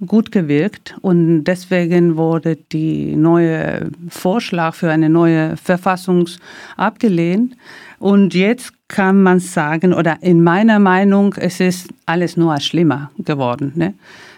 gut 0.07 0.31
gewirkt 0.31 0.97
und 1.03 1.45
deswegen 1.45 2.17
wurde 2.17 2.57
die 2.57 3.17
neue 3.17 3.91
Vorschlag 4.09 4.75
für 4.75 4.91
eine 4.91 5.09
neue 5.09 5.57
Verfassung 5.57 6.29
abgelehnt. 6.77 7.57
Und 7.99 8.33
jetzt 8.33 8.73
kann 8.87 9.23
man 9.23 9.41
sagen, 9.41 9.93
oder 9.93 10.19
in 10.21 10.43
meiner 10.43 10.79
Meinung, 10.79 11.35
es 11.37 11.59
ist 11.59 11.89
alles 12.07 12.37
nur 12.37 12.59
schlimmer 12.61 13.11
geworden. 13.19 13.73
Ne? 13.75 13.95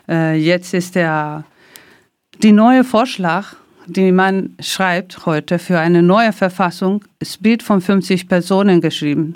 Äh, 0.09 0.37
jetzt 0.37 0.73
ist 0.73 0.95
der, 0.95 1.45
die 2.43 2.53
neue 2.53 2.83
Vorschlag, 2.83 3.55
die 3.87 4.13
man 4.13 4.55
schreibt 4.61 5.27
heute 5.27 5.59
für 5.59 5.79
eine 5.79 6.03
neue 6.03 6.33
Verfassung, 6.33 7.05
es 7.19 7.45
wird 7.45 7.63
von 7.63 7.81
50 7.83 8.29
Personen 8.29 8.81
geschrieben. 8.81 9.35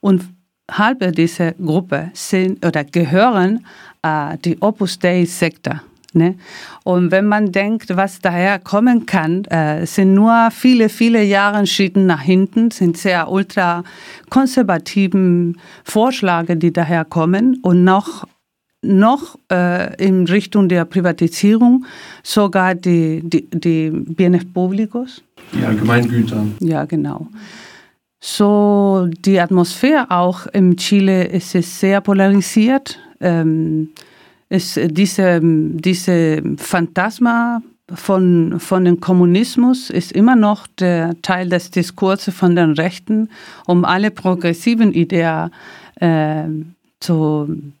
Und 0.00 0.24
halbe 0.70 1.12
dieser 1.12 1.52
Gruppe 1.52 2.10
sind 2.14 2.64
oder 2.64 2.84
gehören 2.84 3.66
äh, 4.02 4.36
die 4.44 4.60
Opus 4.60 4.98
Dei-Sekte. 4.98 5.80
Ne? 6.14 6.36
Und 6.84 7.10
wenn 7.10 7.26
man 7.26 7.50
denkt, 7.50 7.96
was 7.96 8.20
daher 8.20 8.60
kommen 8.60 9.04
kann, 9.04 9.44
äh, 9.46 9.84
sind 9.84 10.14
nur 10.14 10.50
viele, 10.52 10.88
viele 10.88 11.24
Jahre 11.24 11.66
Schritte 11.66 12.00
nach 12.00 12.22
hinten, 12.22 12.70
sind 12.70 12.96
sehr 12.96 13.30
ultra 13.30 13.82
konservativen 14.30 15.58
Vorschläge, 15.82 16.56
die 16.56 16.72
daher 16.72 17.04
kommen 17.04 17.58
und 17.62 17.84
noch 17.84 18.24
noch 18.86 19.38
äh, 19.50 19.96
in 19.96 20.26
Richtung 20.26 20.68
der 20.68 20.84
Privatisierung 20.84 21.86
sogar 22.22 22.74
die, 22.74 23.22
die, 23.24 23.48
die 23.50 23.90
Bienes 23.90 24.44
Públicos. 24.44 25.22
Die 25.54 25.64
Allgemeingüter. 25.64 26.46
Ja, 26.60 26.84
genau. 26.84 27.28
So 28.26 29.06
die 29.18 29.38
Atmosphäre 29.38 30.10
auch 30.10 30.46
im 30.46 30.78
Chile 30.78 31.24
ist 31.24 31.50
sehr 31.50 32.00
polarisiert. 32.00 32.98
Ähm, 33.20 33.90
ist 34.48 34.80
diese, 34.82 35.40
diese 35.42 36.42
Phantasma 36.56 37.60
von, 37.92 38.58
von 38.60 38.86
dem 38.86 38.98
Kommunismus 38.98 39.90
ist 39.90 40.12
immer 40.12 40.36
noch 40.36 40.66
der 40.66 41.20
Teil 41.20 41.50
des 41.50 41.70
Diskurses 41.70 42.34
von 42.34 42.56
den 42.56 42.72
Rechten, 42.72 43.28
um 43.66 43.84
alle 43.84 44.10
progressiven 44.10 44.94
Ideen 44.94 45.50
äh, 45.96 46.44
zu 47.00 47.74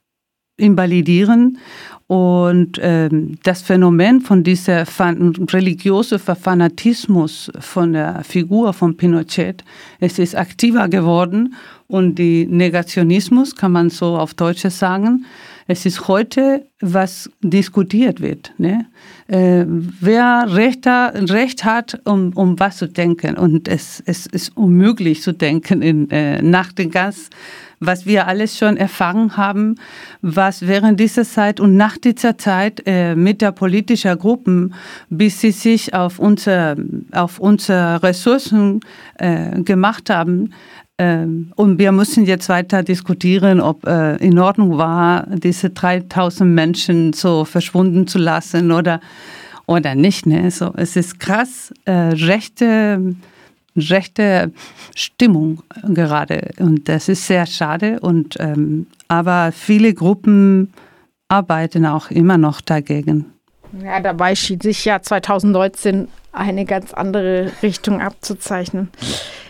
invalidieren. 0.56 1.58
Und 2.06 2.78
ähm, 2.82 3.38
das 3.44 3.62
Phänomen 3.62 4.20
von 4.20 4.44
dieser 4.44 4.84
religiösen 5.50 6.18
Fanatismus 6.18 7.50
von 7.60 7.94
der 7.94 8.22
Figur 8.24 8.74
von 8.74 8.96
Pinochet, 8.96 9.64
es 10.00 10.18
ist 10.18 10.36
aktiver 10.36 10.88
geworden 10.88 11.54
und 11.86 12.16
die 12.16 12.46
Negationismus, 12.46 13.56
kann 13.56 13.72
man 13.72 13.88
so 13.88 14.18
auf 14.18 14.34
Deutsch 14.34 14.66
sagen, 14.68 15.24
es 15.66 15.86
ist 15.86 16.08
heute, 16.08 16.66
was 16.80 17.30
diskutiert 17.40 18.20
wird. 18.20 18.52
Ne? 18.58 18.86
Äh, 19.28 19.64
wer 19.66 20.46
Recht, 20.48 20.86
Recht 20.86 21.64
hat, 21.64 22.00
um, 22.04 22.32
um 22.34 22.60
was 22.60 22.76
zu 22.78 22.86
denken. 22.88 23.38
Und 23.38 23.66
es, 23.66 24.02
es 24.04 24.26
ist 24.26 24.54
unmöglich 24.56 25.22
zu 25.22 25.32
denken 25.32 25.80
in, 25.80 26.10
äh, 26.10 26.42
nach 26.42 26.72
den 26.72 26.90
ganz 26.90 27.30
was 27.86 28.06
wir 28.06 28.26
alles 28.26 28.56
schon 28.58 28.76
erfahren 28.76 29.36
haben, 29.36 29.76
was 30.22 30.66
während 30.66 31.00
dieser 31.00 31.24
Zeit 31.24 31.60
und 31.60 31.76
nach 31.76 31.98
dieser 31.98 32.38
Zeit 32.38 32.82
äh, 32.86 33.14
mit 33.14 33.40
der 33.40 33.52
politischen 33.52 34.18
Gruppen, 34.18 34.74
bis 35.10 35.40
sie 35.40 35.50
sich 35.50 35.94
auf 35.94 36.18
unsere, 36.18 36.76
auf 37.12 37.38
unsere 37.38 38.02
Ressourcen 38.02 38.80
äh, 39.18 39.62
gemacht 39.62 40.10
haben, 40.10 40.50
ähm, 40.96 41.52
und 41.56 41.78
wir 41.78 41.90
müssen 41.90 42.24
jetzt 42.24 42.48
weiter 42.48 42.84
diskutieren, 42.84 43.60
ob 43.60 43.84
äh, 43.86 44.16
in 44.16 44.38
Ordnung 44.38 44.78
war, 44.78 45.26
diese 45.28 45.70
3000 45.70 46.48
Menschen 46.48 47.12
so 47.12 47.44
verschwunden 47.44 48.06
zu 48.06 48.18
lassen 48.18 48.70
oder, 48.70 49.00
oder 49.66 49.96
nicht. 49.96 50.26
Ne? 50.26 50.50
So, 50.52 50.72
es 50.76 50.94
ist 50.94 51.18
krass, 51.18 51.74
äh, 51.84 51.92
rechte 51.92 53.16
rechte 53.76 54.52
Stimmung 54.94 55.62
gerade. 55.82 56.50
Und 56.58 56.88
das 56.88 57.08
ist 57.08 57.26
sehr 57.26 57.46
schade. 57.46 58.00
Und, 58.00 58.36
ähm, 58.38 58.86
aber 59.08 59.52
viele 59.52 59.94
Gruppen 59.94 60.72
arbeiten 61.28 61.86
auch 61.86 62.10
immer 62.10 62.38
noch 62.38 62.60
dagegen. 62.60 63.26
Ja, 63.82 63.98
dabei 64.00 64.34
schien 64.36 64.60
sich 64.60 64.84
ja 64.84 65.02
2019 65.02 66.08
eine 66.32 66.64
ganz 66.64 66.92
andere 66.92 67.50
Richtung 67.62 68.00
abzuzeichnen. 68.00 68.88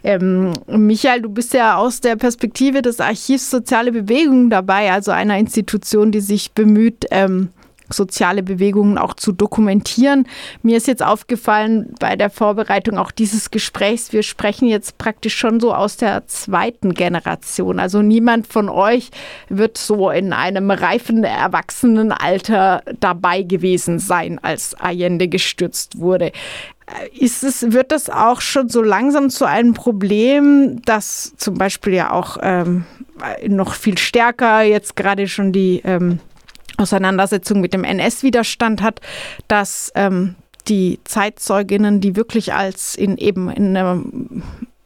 Ähm, 0.02 0.52
Michael, 0.66 1.22
du 1.22 1.30
bist 1.30 1.54
ja 1.54 1.76
aus 1.76 2.00
der 2.00 2.16
Perspektive 2.16 2.82
des 2.82 3.00
Archivs 3.00 3.50
Soziale 3.50 3.90
Bewegung 3.90 4.50
dabei, 4.50 4.92
also 4.92 5.10
einer 5.10 5.38
Institution, 5.38 6.12
die 6.12 6.20
sich 6.20 6.52
bemüht, 6.52 7.06
ähm, 7.10 7.48
soziale 7.88 8.42
Bewegungen 8.42 8.98
auch 8.98 9.14
zu 9.14 9.32
dokumentieren. 9.32 10.26
Mir 10.62 10.76
ist 10.76 10.86
jetzt 10.86 11.02
aufgefallen 11.02 11.94
bei 12.00 12.16
der 12.16 12.30
Vorbereitung 12.30 12.98
auch 12.98 13.10
dieses 13.10 13.50
Gesprächs, 13.50 14.12
wir 14.12 14.22
sprechen 14.22 14.68
jetzt 14.68 14.98
praktisch 14.98 15.36
schon 15.36 15.60
so 15.60 15.74
aus 15.74 15.96
der 15.96 16.26
zweiten 16.26 16.94
Generation. 16.94 17.78
Also 17.78 18.02
niemand 18.02 18.46
von 18.46 18.68
euch 18.68 19.10
wird 19.48 19.78
so 19.78 20.10
in 20.10 20.32
einem 20.32 20.70
reifen 20.70 21.24
Erwachsenenalter 21.24 22.82
dabei 23.00 23.42
gewesen 23.42 23.98
sein, 23.98 24.38
als 24.42 24.74
Allende 24.74 25.28
gestürzt 25.28 25.98
wurde. 25.98 26.32
Ist 27.18 27.42
es, 27.44 27.72
wird 27.72 27.92
das 27.92 28.10
auch 28.10 28.42
schon 28.42 28.68
so 28.68 28.82
langsam 28.82 29.30
zu 29.30 29.46
einem 29.46 29.72
Problem, 29.72 30.82
dass 30.84 31.34
zum 31.36 31.54
Beispiel 31.54 31.94
ja 31.94 32.12
auch 32.12 32.36
ähm, 32.42 32.84
noch 33.48 33.72
viel 33.72 33.96
stärker 33.96 34.62
jetzt 34.62 34.94
gerade 34.94 35.26
schon 35.26 35.52
die 35.52 35.80
ähm, 35.84 36.20
Auseinandersetzung 36.76 37.60
mit 37.60 37.72
dem 37.72 37.84
NS-Widerstand 37.84 38.82
hat, 38.82 39.00
dass 39.48 39.92
ähm, 39.94 40.34
die 40.68 41.00
Zeitzeuginnen, 41.04 42.00
die 42.00 42.16
wirklich 42.16 42.54
als 42.54 42.94
in 42.94 43.16
eben 43.18 43.50
in 43.50 43.76
einer 43.76 44.02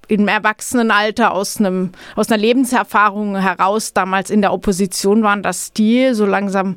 im 0.08 0.26
Erwachsenenalter 0.26 1.32
aus, 1.32 1.58
einem, 1.58 1.90
aus 2.16 2.30
einer 2.30 2.40
Lebenserfahrung 2.40 3.36
heraus 3.36 3.92
damals 3.92 4.30
in 4.30 4.40
der 4.40 4.54
Opposition 4.54 5.22
waren, 5.22 5.42
dass 5.42 5.74
die 5.74 6.14
so 6.14 6.24
langsam 6.24 6.76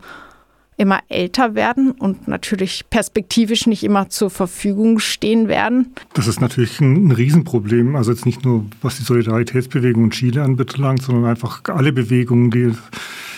immer 0.78 1.00
älter 1.10 1.54
werden 1.54 1.92
und 1.92 2.28
natürlich 2.28 2.90
perspektivisch 2.90 3.68
nicht 3.68 3.84
immer 3.84 4.10
zur 4.10 4.30
Verfügung 4.30 5.00
stehen 5.00 5.48
werden. 5.48 5.94
Das 6.14 6.28
ist 6.28 6.42
natürlich 6.42 6.80
ein, 6.82 7.08
ein 7.08 7.12
Riesenproblem. 7.12 7.96
Also 7.96 8.12
jetzt 8.12 8.26
nicht 8.26 8.44
nur 8.44 8.66
was 8.82 8.98
die 8.98 9.04
Solidaritätsbewegung 9.04 10.06
in 10.06 10.12
Chile 10.12 10.44
anbelangt, 10.44 11.04
sondern 11.04 11.26
einfach 11.26 11.62
alle 11.66 11.94
Bewegungen, 11.94 12.50
die 12.50 12.74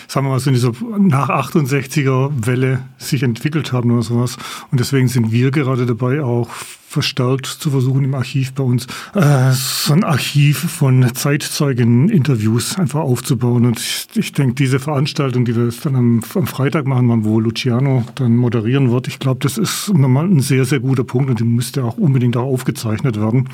sagen 0.08 0.26
wir 0.26 0.30
mal, 0.30 0.40
so 0.40 0.50
in 0.50 0.54
dieser 0.54 0.72
nach 0.98 1.28
68er 1.28 2.46
Welle 2.46 2.82
sich 2.98 3.22
entwickelt 3.22 3.72
haben 3.72 3.90
oder 3.90 4.02
sowas. 4.02 4.36
Und 4.70 4.80
deswegen 4.80 5.08
sind 5.08 5.32
wir 5.32 5.50
gerade 5.50 5.86
dabei, 5.86 6.22
auch 6.22 6.48
verstärkt 6.94 7.46
zu 7.46 7.70
versuchen, 7.70 8.04
im 8.04 8.14
Archiv 8.14 8.52
bei 8.52 8.62
uns 8.62 8.86
äh, 9.14 9.50
so 9.52 9.92
ein 9.92 10.04
Archiv 10.04 10.58
von 10.58 11.12
Zeitzeugen-Interviews 11.12 12.78
einfach 12.78 13.00
aufzubauen. 13.00 13.66
Und 13.66 13.80
ich, 13.80 14.06
ich 14.14 14.32
denke, 14.32 14.54
diese 14.54 14.78
Veranstaltung, 14.78 15.44
die 15.44 15.56
wir 15.56 15.64
jetzt 15.64 15.84
dann 15.84 15.96
am, 15.96 16.20
am 16.36 16.46
Freitag 16.46 16.86
machen, 16.86 17.24
wo 17.24 17.40
Luciano 17.40 18.04
dann 18.14 18.36
moderieren 18.36 18.92
wird, 18.92 19.08
ich 19.08 19.18
glaube, 19.18 19.40
das 19.40 19.58
ist 19.58 19.92
nochmal 19.92 20.26
ein 20.26 20.38
sehr, 20.38 20.64
sehr 20.64 20.78
guter 20.78 21.02
Punkt 21.02 21.30
und 21.30 21.40
die 21.40 21.44
müsste 21.44 21.82
auch 21.82 21.98
unbedingt 21.98 22.36
auch 22.36 22.44
aufgezeichnet 22.44 23.18
werden, 23.18 23.48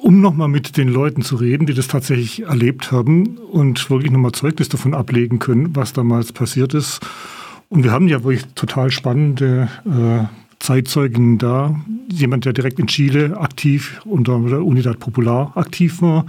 um 0.00 0.22
nochmal 0.22 0.48
mit 0.48 0.78
den 0.78 0.88
Leuten 0.88 1.20
zu 1.20 1.36
reden, 1.36 1.66
die 1.66 1.74
das 1.74 1.88
tatsächlich 1.88 2.44
erlebt 2.44 2.90
haben 2.90 3.36
und 3.36 3.90
wirklich 3.90 4.10
nochmal 4.10 4.32
Zeugnis 4.32 4.70
davon 4.70 4.94
ablegen 4.94 5.38
können, 5.38 5.76
was 5.76 5.87
damals 5.92 6.32
passiert 6.32 6.74
ist. 6.74 7.00
Und 7.68 7.84
wir 7.84 7.92
haben 7.92 8.08
ja 8.08 8.24
wirklich 8.24 8.46
total 8.54 8.90
spannende 8.90 9.68
äh, 9.84 10.24
Zeitzeugen 10.58 11.38
da. 11.38 11.78
Jemand, 12.10 12.44
der 12.44 12.52
direkt 12.52 12.78
in 12.78 12.86
Chile 12.86 13.38
aktiv 13.38 14.00
unter 14.04 14.38
der 14.40 14.64
Unidad 14.64 14.98
Popular 14.98 15.52
aktiv 15.56 16.00
war. 16.00 16.26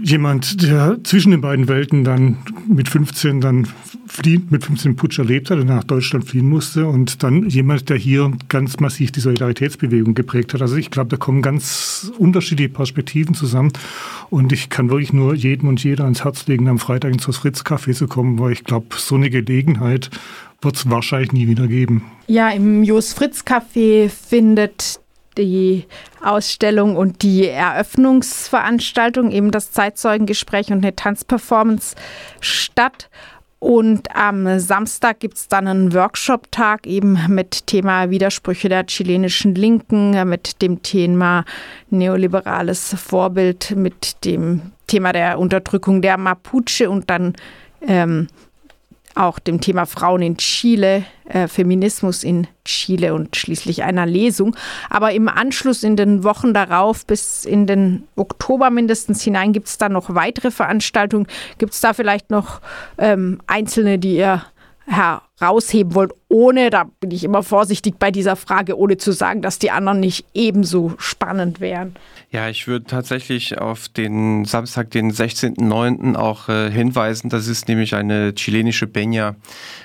Jemand, 0.00 0.62
der 0.62 0.98
zwischen 1.04 1.32
den 1.32 1.42
beiden 1.42 1.68
Welten 1.68 2.02
dann 2.02 2.38
mit 2.66 2.88
15 2.88 3.40
dann 3.40 3.68
fliehen, 4.06 4.48
mit 4.50 4.64
15 4.64 4.96
Putsch 4.96 5.18
erlebt 5.18 5.50
hat 5.50 5.58
und 5.58 5.66
nach 5.66 5.84
Deutschland 5.84 6.24
fliehen 6.24 6.48
musste. 6.48 6.86
Und 6.86 7.22
dann 7.22 7.48
jemand, 7.48 7.88
der 7.88 7.96
hier 7.96 8.32
ganz 8.48 8.80
massiv 8.80 9.12
die 9.12 9.20
Solidaritätsbewegung 9.20 10.14
geprägt 10.14 10.54
hat. 10.54 10.62
Also 10.62 10.76
ich 10.76 10.90
glaube, 10.90 11.10
da 11.10 11.16
kommen 11.16 11.42
ganz 11.42 12.10
unterschiedliche 12.18 12.70
Perspektiven 12.70 13.34
zusammen. 13.34 13.72
Und 14.30 14.52
ich 14.52 14.70
kann 14.70 14.90
wirklich 14.90 15.12
nur 15.12 15.34
jedem 15.34 15.68
und 15.68 15.82
jeder 15.84 16.04
ans 16.04 16.24
Herz 16.24 16.46
legen, 16.46 16.68
am 16.68 16.78
Freitag 16.78 17.12
ins 17.12 17.24
Fritz 17.24 17.60
Café 17.60 17.92
zu 17.92 18.08
kommen, 18.08 18.38
weil 18.38 18.52
ich 18.52 18.64
glaube, 18.64 18.96
so 18.96 19.14
eine 19.14 19.30
Gelegenheit 19.30 20.10
wird 20.62 20.76
es 20.76 20.88
wahrscheinlich 20.88 21.32
nie 21.32 21.48
wieder 21.48 21.66
geben. 21.66 22.04
Ja, 22.28 22.48
im 22.50 22.82
Jos 22.82 23.12
Fritz 23.12 23.42
Café 23.42 24.08
findet 24.08 25.00
die 25.38 25.86
Ausstellung 26.22 26.96
und 26.96 27.22
die 27.22 27.46
Eröffnungsveranstaltung, 27.48 29.30
eben 29.30 29.50
das 29.50 29.72
Zeitzeugengespräch 29.72 30.68
und 30.70 30.84
eine 30.84 30.94
Tanzperformance 30.94 31.96
statt. 32.40 33.08
Und 33.58 34.16
am 34.16 34.58
Samstag 34.58 35.20
gibt 35.20 35.36
es 35.36 35.46
dann 35.46 35.68
einen 35.68 35.94
Workshop-Tag 35.94 36.84
eben 36.86 37.16
mit 37.28 37.68
Thema 37.68 38.10
Widersprüche 38.10 38.68
der 38.68 38.86
chilenischen 38.86 39.54
Linken, 39.54 40.28
mit 40.28 40.62
dem 40.62 40.82
Thema 40.82 41.44
neoliberales 41.88 42.96
Vorbild, 42.98 43.74
mit 43.76 44.24
dem 44.24 44.72
Thema 44.88 45.12
der 45.12 45.38
Unterdrückung 45.38 46.02
der 46.02 46.18
Mapuche 46.18 46.90
und 46.90 47.08
dann 47.08 47.34
ähm, 47.86 48.26
auch 49.14 49.38
dem 49.38 49.60
Thema 49.60 49.86
Frauen 49.86 50.22
in 50.22 50.36
Chile, 50.36 51.04
äh, 51.28 51.48
Feminismus 51.48 52.24
in 52.24 52.46
Chile 52.64 53.14
und 53.14 53.36
schließlich 53.36 53.82
einer 53.82 54.06
Lesung. 54.06 54.56
Aber 54.90 55.12
im 55.12 55.28
Anschluss 55.28 55.82
in 55.82 55.96
den 55.96 56.24
Wochen 56.24 56.54
darauf, 56.54 57.06
bis 57.06 57.44
in 57.44 57.66
den 57.66 58.04
Oktober 58.16 58.70
mindestens 58.70 59.22
hinein, 59.22 59.52
gibt 59.52 59.68
es 59.68 59.78
da 59.78 59.88
noch 59.88 60.14
weitere 60.14 60.50
Veranstaltungen. 60.50 61.26
Gibt 61.58 61.74
es 61.74 61.80
da 61.80 61.92
vielleicht 61.92 62.30
noch 62.30 62.60
ähm, 62.98 63.40
einzelne, 63.46 63.98
die 63.98 64.16
ihr 64.16 64.42
herausheben 64.86 65.94
wollt, 65.94 66.12
ohne, 66.28 66.70
da 66.70 66.84
bin 67.00 67.10
ich 67.10 67.24
immer 67.24 67.42
vorsichtig 67.42 67.94
bei 67.98 68.10
dieser 68.10 68.36
Frage, 68.36 68.76
ohne 68.76 68.96
zu 68.96 69.12
sagen, 69.12 69.42
dass 69.42 69.58
die 69.58 69.70
anderen 69.70 70.00
nicht 70.00 70.24
ebenso 70.34 70.94
spannend 70.98 71.60
wären. 71.60 71.94
Ja, 72.30 72.48
ich 72.48 72.66
würde 72.66 72.86
tatsächlich 72.86 73.58
auf 73.58 73.88
den 73.88 74.46
Samstag, 74.46 74.90
den 74.90 75.12
16.09. 75.12 76.16
auch 76.16 76.48
äh, 76.48 76.70
hinweisen. 76.70 77.28
Das 77.28 77.46
ist 77.46 77.68
nämlich 77.68 77.94
eine 77.94 78.34
chilenische 78.34 78.86
Peña. 78.86 79.34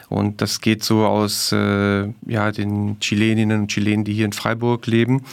Und 0.07 0.41
das 0.41 0.62
geht 0.62 0.83
so 0.83 1.05
aus 1.05 1.51
äh, 1.51 2.07
ja, 2.25 2.51
den 2.53 2.99
Chileninnen 3.01 3.62
und 3.62 3.67
Chilenen, 3.67 4.05
die 4.05 4.13
hier 4.13 4.25
in 4.25 4.31
Freiburg 4.31 4.88
leben. 4.88 5.25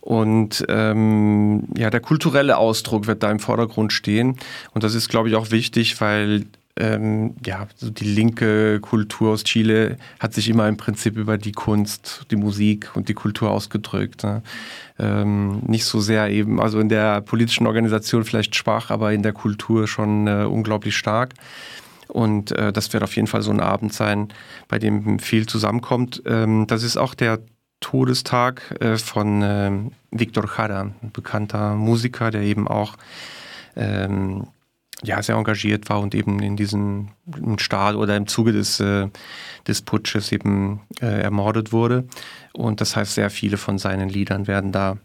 Und 0.00 0.64
ähm, 0.68 1.64
ja, 1.76 1.90
der 1.90 2.00
kulturelle 2.00 2.56
Ausdruck 2.56 3.06
wird 3.06 3.22
da 3.22 3.30
im 3.30 3.40
Vordergrund 3.40 3.92
stehen. 3.92 4.38
Und 4.72 4.84
das 4.84 4.94
ist, 4.94 5.10
glaube 5.10 5.28
ich, 5.28 5.34
auch 5.34 5.50
wichtig, 5.50 6.00
weil 6.00 6.46
ähm, 6.76 7.36
ja, 7.44 7.68
so 7.76 7.90
die 7.90 8.04
linke 8.04 8.80
Kultur 8.80 9.32
aus 9.32 9.44
Chile 9.44 9.96
hat 10.18 10.34
sich 10.34 10.48
immer 10.48 10.68
im 10.68 10.76
Prinzip 10.76 11.16
über 11.16 11.38
die 11.38 11.52
Kunst, 11.52 12.26
die 12.30 12.36
Musik 12.36 12.90
und 12.94 13.08
die 13.08 13.14
Kultur 13.14 13.50
ausgedrückt. 13.50 14.24
Ne? 14.24 14.42
Ähm, 14.98 15.60
nicht 15.66 15.84
so 15.84 16.00
sehr 16.00 16.30
eben, 16.30 16.60
also 16.60 16.80
in 16.80 16.88
der 16.88 17.20
politischen 17.20 17.66
Organisation 17.66 18.24
vielleicht 18.24 18.56
schwach, 18.56 18.90
aber 18.90 19.12
in 19.12 19.22
der 19.22 19.32
Kultur 19.32 19.86
schon 19.86 20.26
äh, 20.26 20.44
unglaublich 20.44 20.96
stark. 20.96 21.34
Und 22.08 22.52
äh, 22.52 22.72
das 22.72 22.92
wird 22.92 23.02
auf 23.02 23.14
jeden 23.14 23.28
Fall 23.28 23.42
so 23.42 23.50
ein 23.50 23.60
Abend 23.60 23.92
sein, 23.92 24.28
bei 24.68 24.78
dem 24.78 25.18
viel 25.20 25.46
zusammenkommt. 25.46 26.22
Ähm, 26.26 26.66
das 26.66 26.82
ist 26.82 26.96
auch 26.96 27.14
der 27.14 27.38
Todestag 27.78 28.80
äh, 28.80 28.96
von 28.96 29.42
äh, 29.42 29.70
Victor 30.10 30.48
Jara, 30.56 30.80
ein 30.80 31.10
bekannter 31.12 31.76
Musiker, 31.76 32.30
der 32.30 32.42
eben 32.42 32.66
auch 32.66 32.96
ähm, 33.76 34.48
ja, 35.02 35.22
sehr 35.22 35.36
engagiert 35.36 35.88
war 35.88 36.00
und 36.00 36.14
eben 36.14 36.40
in 36.40 36.56
diesem 36.56 37.08
Staat 37.58 37.96
oder 37.96 38.16
im 38.16 38.26
Zuge 38.26 38.52
des, 38.52 38.80
äh, 38.80 39.08
des 39.66 39.82
Putsches 39.82 40.32
eben 40.32 40.80
äh, 41.00 41.22
ermordet 41.22 41.72
wurde. 41.72 42.06
Und 42.52 42.80
das 42.80 42.96
heißt, 42.96 43.14
sehr 43.14 43.30
viele 43.30 43.56
von 43.56 43.78
seinen 43.78 44.08
Liedern 44.08 44.46
werden 44.46 44.72
da 44.72 44.98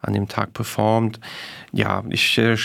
an 0.00 0.14
dem 0.14 0.28
Tag 0.28 0.52
performt. 0.52 1.20
Ja, 1.72 2.04
ich 2.10 2.38
äh, 2.38 2.56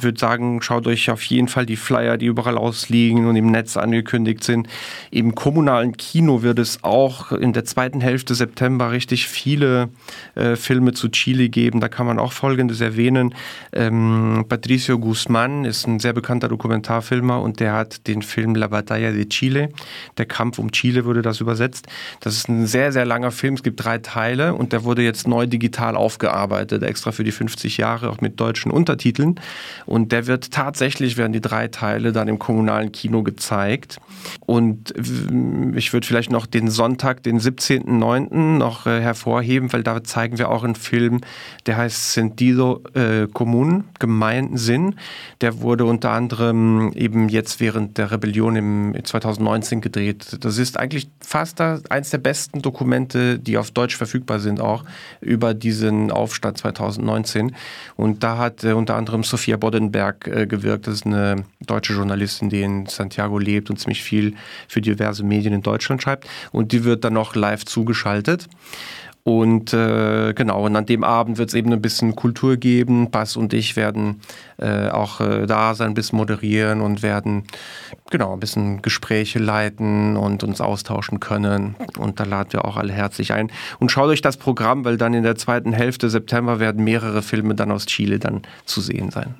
würde 0.00 0.18
sagen, 0.18 0.62
schaut 0.62 0.86
euch 0.86 1.10
auf 1.10 1.22
jeden 1.24 1.48
Fall 1.48 1.66
die 1.66 1.76
Flyer, 1.76 2.16
die 2.16 2.26
überall 2.26 2.58
ausliegen 2.58 3.26
und 3.26 3.36
im 3.36 3.50
Netz 3.50 3.76
angekündigt 3.76 4.44
sind. 4.44 4.68
Im 5.10 5.34
kommunalen 5.34 5.96
Kino 5.96 6.42
wird 6.42 6.58
es 6.58 6.82
auch 6.82 7.32
in 7.32 7.52
der 7.52 7.64
zweiten 7.64 8.00
Hälfte 8.00 8.34
September 8.34 8.90
richtig 8.90 9.26
viele 9.28 9.88
äh, 10.34 10.56
Filme 10.56 10.92
zu 10.92 11.08
Chile 11.08 11.48
geben. 11.48 11.80
Da 11.80 11.88
kann 11.88 12.06
man 12.06 12.18
auch 12.18 12.32
Folgendes 12.32 12.80
erwähnen. 12.80 13.34
Ähm, 13.72 14.44
Patricio 14.48 14.96
Guzmán 14.96 15.66
ist 15.66 15.86
ein 15.86 15.98
sehr 15.98 16.12
bekannter 16.12 16.48
Dokumentarfilmer 16.48 17.40
und 17.40 17.60
der 17.60 17.74
hat 17.74 18.06
den 18.06 18.22
Film 18.22 18.54
La 18.54 18.68
Batalla 18.68 19.10
de 19.12 19.26
Chile, 19.26 19.70
der 20.18 20.26
Kampf 20.26 20.58
um 20.58 20.70
Chile 20.72 21.04
wurde 21.04 21.22
das 21.22 21.40
übersetzt. 21.40 21.86
Das 22.20 22.36
ist 22.36 22.48
ein 22.48 22.66
sehr, 22.66 22.92
sehr 22.92 23.04
langer 23.04 23.30
Film. 23.30 23.54
Es 23.54 23.62
gibt 23.62 23.84
drei 23.84 23.98
Teile 23.98 24.54
und 24.54 24.72
der 24.72 24.84
wurde 24.84 25.02
jetzt 25.02 25.28
neu 25.28 25.46
digital 25.46 25.96
aufgearbeitet, 25.96 26.82
extra 26.82 27.12
für 27.12 27.24
die 27.24 27.32
50 27.32 27.76
Jahre, 27.76 28.10
auch 28.10 28.20
mit 28.20 28.40
deutschen 28.40 28.70
Untertiteln. 28.70 29.40
Und 29.86 30.12
der 30.12 30.26
wird 30.26 30.50
tatsächlich, 30.50 31.16
werden 31.16 31.32
die 31.32 31.40
drei 31.40 31.68
Teile 31.68 32.12
dann 32.12 32.28
im 32.28 32.38
kommunalen 32.38 32.92
Kino 32.92 33.22
gezeigt. 33.22 33.98
Und 34.46 34.94
ich 35.76 35.92
würde 35.92 36.06
vielleicht 36.06 36.30
noch 36.30 36.46
den 36.46 36.70
Sonntag, 36.70 37.22
den 37.22 37.40
17.09. 37.40 38.58
noch 38.58 38.86
äh, 38.86 39.00
hervorheben, 39.00 39.72
weil 39.72 39.82
da 39.82 40.02
zeigen 40.02 40.38
wir 40.38 40.50
auch 40.50 40.64
einen 40.64 40.74
Film, 40.74 41.20
der 41.66 41.76
heißt 41.76 42.12
Sentido 42.12 42.82
äh, 42.94 43.26
Común, 43.32 43.84
Gemeinsinn. 43.98 44.96
Der 45.40 45.60
wurde 45.60 45.84
unter 45.84 46.10
anderem 46.10 46.92
eben 46.94 47.28
jetzt 47.28 47.60
während 47.60 47.98
der 47.98 48.10
Rebellion 48.10 48.56
im 48.56 48.94
2019 49.02 49.80
gedreht. 49.80 50.38
Das 50.40 50.58
ist 50.58 50.78
eigentlich 50.78 51.08
fast 51.20 51.60
eins 51.60 52.10
der 52.10 52.18
besten 52.18 52.62
Dokumente, 52.62 53.38
die 53.38 53.58
auf 53.58 53.70
Deutsch 53.70 53.96
verfügbar 53.96 54.40
sind, 54.40 54.60
auch 54.60 54.84
über 55.20 55.54
diesen 55.54 56.10
Aufstand 56.10 56.58
2019. 56.58 57.54
Und 57.96 58.22
da 58.22 58.38
hat 58.38 58.64
äh, 58.64 58.72
unter 58.72 58.96
anderem 58.96 59.24
Sophia 59.54 59.56
Boddenberg 59.56 60.26
äh, 60.26 60.46
gewirkt. 60.46 60.86
Das 60.86 60.94
ist 60.94 61.06
eine 61.06 61.44
deutsche 61.60 61.92
Journalistin, 61.92 62.50
die 62.50 62.62
in 62.62 62.86
Santiago 62.86 63.38
lebt 63.38 63.70
und 63.70 63.78
ziemlich 63.78 64.02
viel 64.02 64.34
für 64.68 64.80
diverse 64.80 65.22
Medien 65.22 65.54
in 65.54 65.62
Deutschland 65.62 66.02
schreibt. 66.02 66.28
Und 66.50 66.72
die 66.72 66.84
wird 66.84 67.04
dann 67.04 67.12
noch 67.12 67.34
live 67.36 67.64
zugeschaltet. 67.64 68.48
Und 69.26 69.72
äh, 69.72 70.34
genau, 70.34 70.66
und 70.66 70.76
an 70.76 70.84
dem 70.84 71.02
Abend 71.02 71.38
wird 71.38 71.48
es 71.48 71.54
eben 71.54 71.72
ein 71.72 71.80
bisschen 71.80 72.14
Kultur 72.14 72.58
geben. 72.58 73.10
Bass 73.10 73.36
und 73.36 73.54
ich 73.54 73.74
werden 73.74 74.20
äh, 74.58 74.90
auch 74.90 75.20
äh, 75.22 75.46
da 75.46 75.74
sein, 75.74 75.88
ein 75.88 75.94
bisschen 75.94 76.18
moderieren 76.18 76.82
und 76.82 77.02
werden 77.02 77.44
genau 78.10 78.34
ein 78.34 78.40
bisschen 78.40 78.82
Gespräche 78.82 79.38
leiten 79.38 80.18
und 80.18 80.44
uns 80.44 80.60
austauschen 80.60 81.20
können. 81.20 81.74
Und 81.98 82.20
da 82.20 82.24
laden 82.24 82.52
wir 82.52 82.66
auch 82.66 82.76
alle 82.76 82.92
herzlich 82.92 83.32
ein. 83.32 83.50
Und 83.78 83.90
schaut 83.90 84.10
euch 84.10 84.20
das 84.20 84.36
Programm, 84.36 84.84
weil 84.84 84.98
dann 84.98 85.14
in 85.14 85.22
der 85.22 85.36
zweiten 85.36 85.72
Hälfte 85.72 86.10
September 86.10 86.60
werden 86.60 86.84
mehrere 86.84 87.22
Filme 87.22 87.54
dann 87.54 87.72
aus 87.72 87.86
Chile 87.86 88.18
dann 88.18 88.42
zu 88.66 88.82
sehen 88.82 89.10
sein. 89.10 89.34